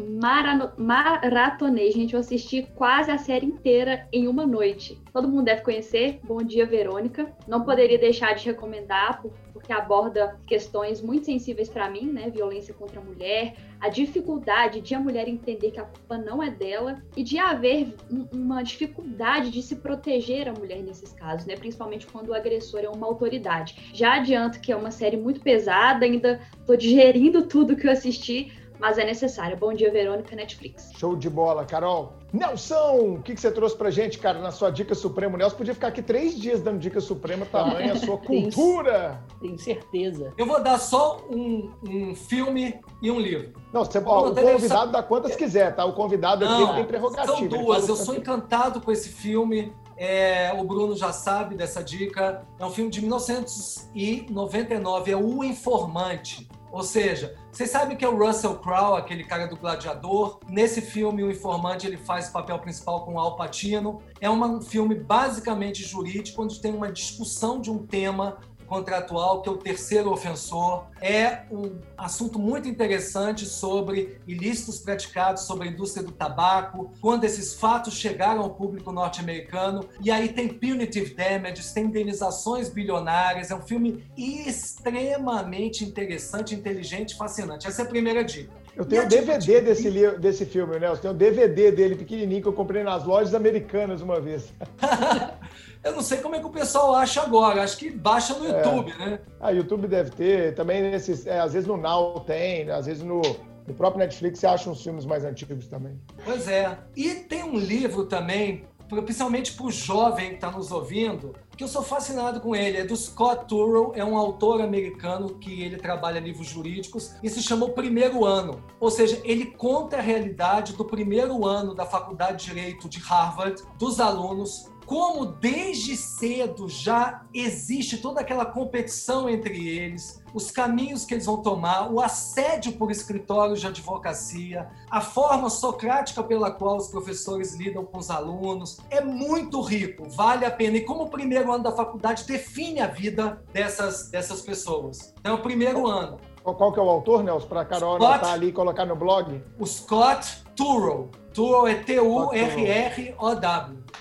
[1.19, 1.91] maratonei.
[1.91, 4.97] Gente, eu assisti quase a série inteira em uma noite.
[5.11, 6.21] Todo mundo deve conhecer.
[6.23, 7.35] Bom dia, Verônica.
[7.49, 9.35] Não poderia deixar de recomendar, porque
[9.73, 12.29] aborda questões muito sensíveis para mim, né?
[12.29, 16.49] Violência contra a mulher, a dificuldade de a mulher entender que a culpa não é
[16.49, 17.93] dela e de haver
[18.33, 21.55] uma dificuldade de se proteger a mulher nesses casos, né?
[21.55, 23.91] Principalmente quando o agressor é uma autoridade.
[23.93, 28.51] Já adianto que é uma série muito pesada, ainda tô digerindo tudo que eu assisti,
[28.79, 29.57] mas é necessário.
[29.57, 30.91] Bom dia, Verônica, Netflix.
[30.97, 32.13] Show de bola, Carol.
[32.33, 35.35] Nelson, o que, que você trouxe pra gente, cara, na sua dica suprema?
[35.35, 39.23] O Nelson podia ficar aqui três dias dando dica suprema, tamanho a sua cultura.
[39.39, 40.33] Tenho certeza.
[40.37, 43.53] Eu vou dar só um, um filme e um livro.
[43.71, 45.85] Não, você, ó, o convidado dá quantas quiser, tá?
[45.85, 47.37] O convidado Não, aqui tem prerrogativa.
[47.37, 47.87] São duas.
[47.87, 49.71] Eu sou encantado com esse filme.
[49.97, 52.45] É, o Bruno já sabe dessa dica.
[52.59, 56.47] É um filme de 1999, é O Informante.
[56.75, 60.41] Ou seja, vocês sabem que é o Russell Crowe, aquele cara do Gladiador.
[60.45, 64.01] Nesse filme, o informante ele faz o papel principal com Al Pacino.
[64.19, 69.51] É um filme basicamente jurídico, onde tem uma discussão de um tema contratual, que é
[69.51, 70.85] o terceiro ofensor.
[71.01, 77.53] É um assunto muito interessante sobre ilícitos praticados sobre a indústria do tabaco, quando esses
[77.53, 79.87] fatos chegaram ao público norte-americano.
[80.01, 83.51] E aí tem punitive damages, tem indenizações bilionárias.
[83.51, 87.67] É um filme extremamente interessante, inteligente, fascinante.
[87.67, 88.65] Essa é a primeira dica.
[88.75, 91.01] Eu tenho o DVD desse, desse filme, Nelson.
[91.01, 94.53] Tenho o DVD dele pequenininho que eu comprei nas lojas americanas uma vez.
[95.85, 97.61] Eu não sei como é que o pessoal acha agora.
[97.61, 98.57] Acho que baixa no é.
[98.57, 98.97] YouTube, é.
[98.97, 99.19] né?
[99.39, 100.55] Ah, YouTube deve ter.
[100.55, 103.21] Também nesses, é, às vezes no Now tem, às vezes no,
[103.67, 105.95] no próprio Netflix você acha uns filmes mais antigos também.
[106.23, 106.75] Pois é.
[106.95, 111.67] E tem um livro também, principalmente para o jovem que está nos ouvindo, que eu
[111.67, 112.77] sou fascinado com ele.
[112.77, 117.43] É do Scott Turow, é um autor americano que ele trabalha livros jurídicos e se
[117.43, 118.63] chama O Primeiro Ano.
[118.79, 123.61] Ou seja, ele conta a realidade do primeiro ano da Faculdade de Direito de Harvard,
[123.77, 131.13] dos alunos, como desde cedo já existe toda aquela competição entre eles, os caminhos que
[131.13, 136.87] eles vão tomar, o assédio por escritórios de advocacia, a forma socrática pela qual os
[136.87, 138.79] professores lidam com os alunos.
[138.89, 140.77] É muito rico, vale a pena.
[140.77, 145.13] E como o primeiro ano da faculdade define a vida dessas, dessas pessoas.
[145.19, 146.17] Então, é o primeiro ano.
[146.43, 148.95] Qual que é o autor, Nelson, para a Carol Scott, anotar ali e colocar no
[148.95, 149.41] blog?
[149.57, 151.09] O Scott Turow.
[151.33, 152.25] Turow é T-U-R-R-O-W.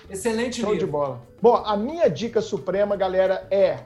[0.09, 0.87] Excelente Show livro.
[0.87, 1.23] de bola.
[1.41, 3.79] Bom, a minha dica suprema, galera, é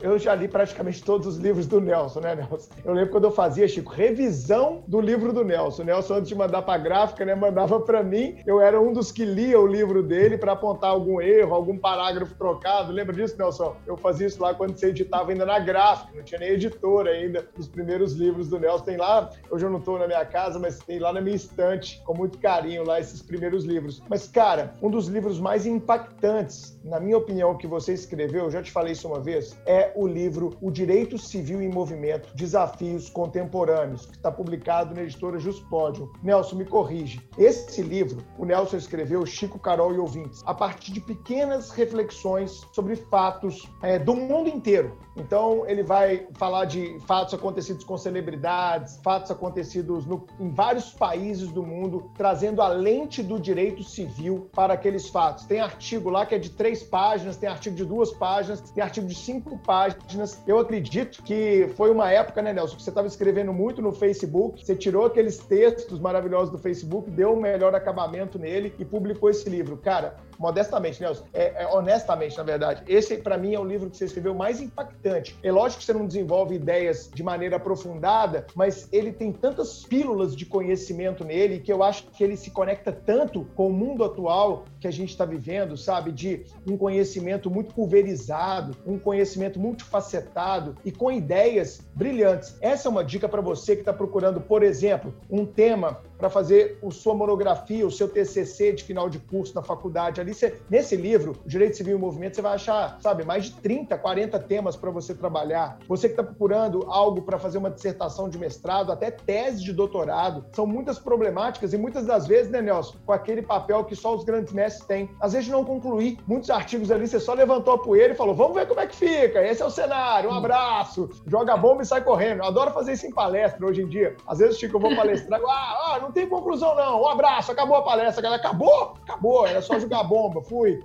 [0.00, 2.70] Eu já li praticamente todos os livros do Nelson, né, Nelson?
[2.84, 5.82] Eu lembro quando eu fazia, Chico, revisão do livro do Nelson.
[5.82, 8.38] O Nelson, antes de mandar para a gráfica, né, mandava para mim.
[8.46, 12.34] Eu era um dos que lia o livro dele para apontar algum erro, algum parágrafo
[12.34, 12.92] trocado.
[12.92, 13.76] Lembra disso, Nelson?
[13.86, 17.46] Eu fazia isso lá quando você editava ainda na gráfica, não tinha nem editor ainda.
[17.58, 20.78] Os primeiros livros do Nelson tem lá, hoje eu não estou na minha casa, mas
[20.78, 24.02] tem lá na minha estante, com muito carinho lá, esses primeiros livros.
[24.08, 28.62] Mas, cara, um dos livros mais impactantes, na minha opinião, que você escreveu, eu já
[28.62, 34.06] te falei isso uma vez, é o livro O Direito Civil em Movimento, Desafios Contemporâneos,
[34.06, 36.12] que está publicado na editora Juspódio.
[36.22, 37.20] Nelson, me corrige.
[37.36, 42.94] Esse livro, o Nelson escreveu Chico, Carol e Ouvintes, a partir de pequenas reflexões sobre
[42.94, 44.96] fatos é, do mundo inteiro.
[45.16, 51.50] Então, ele vai falar de fatos acontecidos com celebridades, fatos acontecidos no, em vários países
[51.50, 55.46] do mundo, trazendo a lente do direito civil para aqueles fatos.
[55.46, 59.06] Tem artigo lá que é de três páginas, tem artigo de duas páginas, tem artigo
[59.06, 60.42] de cinco páginas.
[60.46, 64.64] Eu acredito que foi uma época, né, Nelson, que você estava escrevendo muito no Facebook,
[64.64, 69.48] você tirou aqueles textos maravilhosos do Facebook, deu um melhor acabamento nele e publicou esse
[69.48, 69.76] livro.
[69.78, 73.96] Cara, modestamente, Nelson, é, é, honestamente, na verdade, esse para mim é o livro que
[73.96, 75.36] você escreveu mais impactante.
[75.42, 80.36] É lógico que você não desenvolve ideias de maneira aprofundada, mas ele tem tantas pílulas
[80.36, 84.64] de conhecimento nele que eu acho que ele se conecta tanto com o mundo atual
[84.80, 86.12] que a gente está vivendo, sabe?
[86.12, 92.56] De um conhecimento muito pulverizado, um conhecimento multifacetado e com ideias brilhantes.
[92.60, 96.78] Essa é uma dica para você que está procurando, por exemplo, um tema para fazer
[96.84, 100.20] a sua monografia, o seu TCC de final de curso na faculdade.
[100.20, 103.96] Ali, você, nesse livro, Direito Civil e Movimento, você vai achar, sabe, mais de 30,
[103.98, 105.78] 40 temas para você trabalhar.
[105.88, 110.44] Você que está procurando algo para fazer uma dissertação de mestrado, até tese de doutorado,
[110.52, 114.24] são muitas problemáticas e muitas das vezes, né, Nelson, com aquele papel que só os
[114.24, 115.10] grandes mestres têm.
[115.20, 116.18] Às vezes não concluir.
[116.26, 118.96] Muitos artigos ali, você só levantou a poeira e falou, vamos ver como é que
[118.96, 119.42] fica.
[119.42, 122.38] Esse é o cenário, um abraço, joga a bomba e sai correndo.
[122.38, 124.16] Eu adoro fazer isso em palestra hoje em dia.
[124.26, 127.76] Às vezes, Chico, eu vou palestrar, ah, ah, não tem conclusão não, um abraço, acabou
[127.76, 128.22] a palestra.
[128.22, 128.94] Galera, acabou?
[129.02, 130.82] Acabou, era só jogar bomba, fui.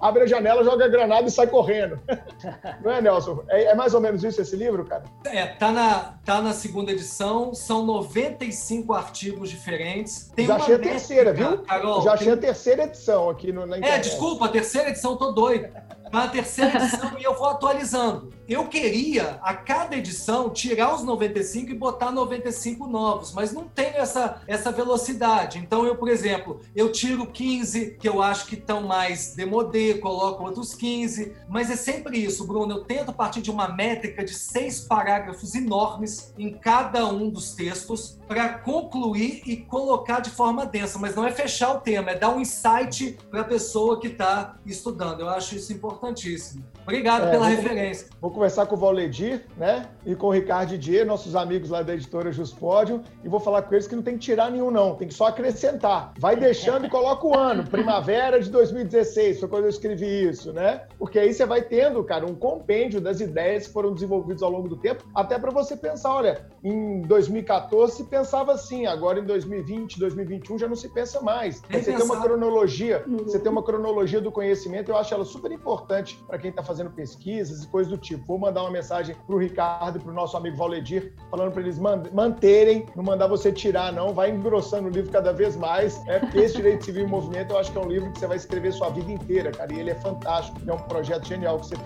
[0.00, 2.00] Abre a janela, joga a granada e sai correndo.
[2.82, 3.44] Não é, Nelson?
[3.48, 5.04] É, é, mais ou menos isso esse livro, cara?
[5.24, 10.32] É, tá na, tá na segunda edição, são 95 artigos diferentes.
[10.34, 11.58] Tem Já achei a terceira, viu?
[11.58, 12.34] Carol, Já achei tem...
[12.34, 14.06] a terceira edição aqui no, na é, internet.
[14.06, 15.68] É, desculpa, a terceira edição, tô doido.
[16.12, 18.32] Na terceira edição e eu vou atualizando.
[18.48, 23.96] Eu queria, a cada edição, tirar os 95 e botar 95 novos, mas não tenho
[23.96, 25.58] essa, essa velocidade.
[25.58, 30.44] Então, eu, por exemplo, eu tiro 15, que eu acho que estão mais demodê, coloco
[30.44, 32.76] outros 15, mas é sempre isso, Bruno.
[32.76, 38.16] Eu tento partir de uma métrica de seis parágrafos enormes em cada um dos textos
[38.28, 42.30] para concluir e colocar de forma densa, mas não é fechar o tema, é dar
[42.30, 45.20] um insight para a pessoa que está estudando.
[45.20, 46.64] Eu acho isso importantíssimo.
[46.82, 48.06] Obrigado é, pela vou, referência.
[48.20, 49.86] Vou conversar com o Valledir, né?
[50.04, 53.74] E com o Ricardo Didier, nossos amigos lá da editora Juspódio, e vou falar com
[53.74, 54.94] eles que não tem que tirar nenhum, não.
[54.94, 56.12] Tem que só acrescentar.
[56.18, 57.64] Vai deixando e coloca o ano.
[57.68, 60.82] Primavera de 2016, foi quando eu escrevi isso, né?
[60.96, 64.68] Porque aí você vai tendo, cara, um compêndio das ideias que foram desenvolvidas ao longo
[64.68, 69.98] do tempo, até para você pensar, olha, em 2014 se pensava assim, agora em 2020,
[69.98, 71.60] 2021 já não se pensa mais.
[71.68, 73.18] você tem uma cronologia, uhum.
[73.18, 76.76] você tem uma cronologia do conhecimento, eu acho ela super importante para quem está fazendo
[76.76, 78.24] fazendo pesquisas e coisas do tipo.
[78.26, 81.62] Vou mandar uma mensagem para o Ricardo e para o nosso amigo Valedir, falando para
[81.62, 84.12] eles manterem, não mandar você tirar, não.
[84.12, 87.58] Vai engrossando o livro cada vez mais, é porque esse Direito Civil em Movimento eu
[87.58, 89.90] acho que é um livro que você vai escrever sua vida inteira, cara, e ele
[89.90, 90.58] é fantástico.
[90.66, 91.76] É um projeto genial que você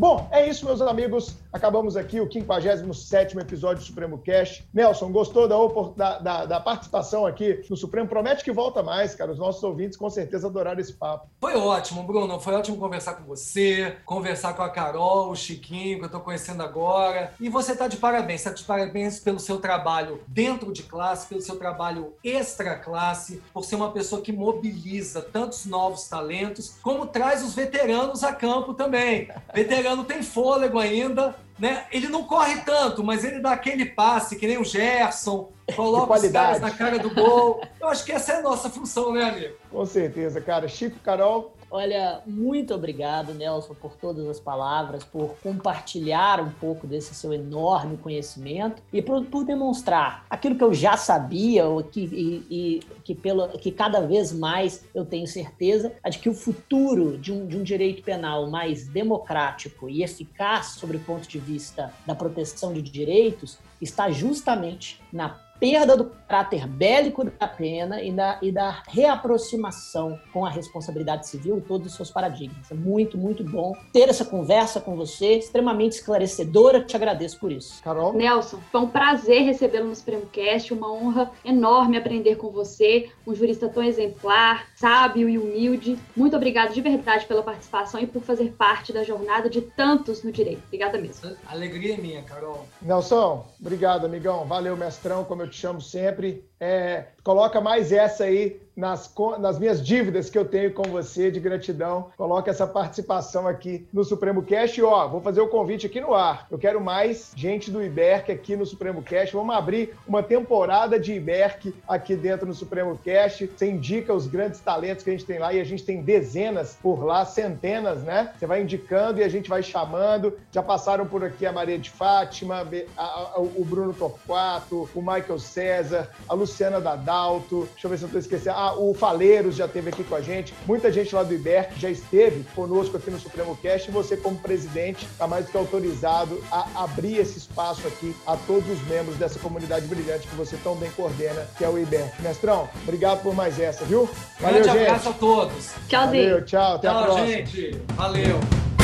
[0.00, 1.36] Bom, é isso, meus amigos.
[1.52, 4.66] Acabamos aqui o 57 episódio do Supremo Cast.
[4.72, 5.46] Nelson, gostou
[5.94, 8.08] da, da, da, participação aqui no Supremo?
[8.08, 9.30] Promete que volta mais, cara.
[9.30, 11.28] Os nossos ouvintes com certeza adoraram esse papo.
[11.38, 12.40] Foi ótimo, Bruno.
[12.40, 16.62] Foi ótimo conversar com você, conversar com a Carol, o Chiquinho, que eu estou conhecendo
[16.62, 17.34] agora.
[17.38, 18.40] E você está de parabéns.
[18.40, 23.66] Está de parabéns pelo seu trabalho dentro de classe, pelo seu trabalho extra classe, por
[23.66, 29.28] ser uma pessoa que mobiliza tantos novos talentos, como traz os veteranos a campo também.
[29.52, 31.84] Veteranos Adriano tem fôlego ainda, né?
[31.90, 36.28] Ele não corre tanto, mas ele dá aquele passe, que nem o Gerson, coloca os
[36.28, 37.60] caras na cara do gol.
[37.80, 39.54] Eu acho que essa é a nossa função, né, amigo?
[39.70, 40.68] Com certeza, cara.
[40.68, 47.14] Chico, Carol, Olha, muito obrigado, Nelson, por todas as palavras, por compartilhar um pouco desse
[47.14, 52.80] seu enorme conhecimento e por, por demonstrar aquilo que eu já sabia que, e, e
[53.04, 57.46] que, pelo, que cada vez mais eu tenho certeza de que o futuro de um,
[57.46, 62.72] de um direito penal mais democrático e eficaz sobre o ponto de vista da proteção
[62.72, 68.82] de direitos está justamente na perda do caráter bélico da pena e da, e da
[68.88, 72.70] reaproximação com a responsabilidade civil e todos os seus paradigmas.
[72.70, 76.82] É muito, muito bom ter essa conversa com você, extremamente esclarecedora.
[76.82, 77.82] Te agradeço por isso.
[77.82, 78.14] Carol?
[78.14, 83.34] Nelson, foi um prazer recebê-lo no Supremo Cast, uma honra enorme aprender com você, um
[83.34, 85.98] jurista tão exemplar, sábio e humilde.
[86.16, 90.32] Muito obrigado de verdade pela participação e por fazer parte da jornada de tantos no
[90.32, 90.62] direito.
[90.66, 91.36] Obrigada mesmo.
[91.46, 92.66] Alegria é minha, Carol.
[92.80, 94.46] Nelson, obrigado, amigão.
[94.46, 96.49] Valeu, mestrão, como eu te chamo sempre.
[96.60, 101.40] É, coloca mais essa aí nas, nas minhas dívidas que eu tenho com você de
[101.40, 102.10] gratidão.
[102.16, 104.78] Coloca essa participação aqui no Supremo Cast.
[104.78, 106.46] E, ó, vou fazer o convite aqui no ar.
[106.50, 109.34] Eu quero mais gente do Iberc aqui no Supremo Cast.
[109.34, 113.46] Vamos abrir uma temporada de Iberc aqui dentro no Supremo Cast.
[113.46, 116.76] Você indica os grandes talentos que a gente tem lá e a gente tem dezenas
[116.82, 118.32] por lá, centenas, né?
[118.38, 120.38] Você vai indicando e a gente vai chamando.
[120.52, 122.66] Já passaram por aqui a Maria de Fátima,
[122.96, 126.49] a, a, o Bruno Torquato, o Michael César, a Luciana
[126.80, 127.68] Dadalto.
[127.72, 128.56] Deixa eu ver se eu estou esquecendo.
[128.56, 131.90] Ah, o Faleiros já esteve aqui com a gente, muita gente lá do IBERC já
[131.90, 136.42] esteve conosco aqui no Supremo Cast e você, como presidente, está mais do que autorizado
[136.50, 140.74] a abrir esse espaço aqui a todos os membros dessa comunidade brilhante que você tão
[140.76, 142.22] bem coordena, que é o IBERC.
[142.22, 144.08] Mestrão, obrigado por mais essa, viu?
[144.40, 144.88] Valeu, Grande gente.
[144.88, 145.70] abraço a todos.
[145.88, 146.24] Tchauzinho.
[146.30, 147.26] Valeu, tchau, até tchau, a próxima.
[147.26, 147.82] gente.
[147.94, 148.79] Valeu.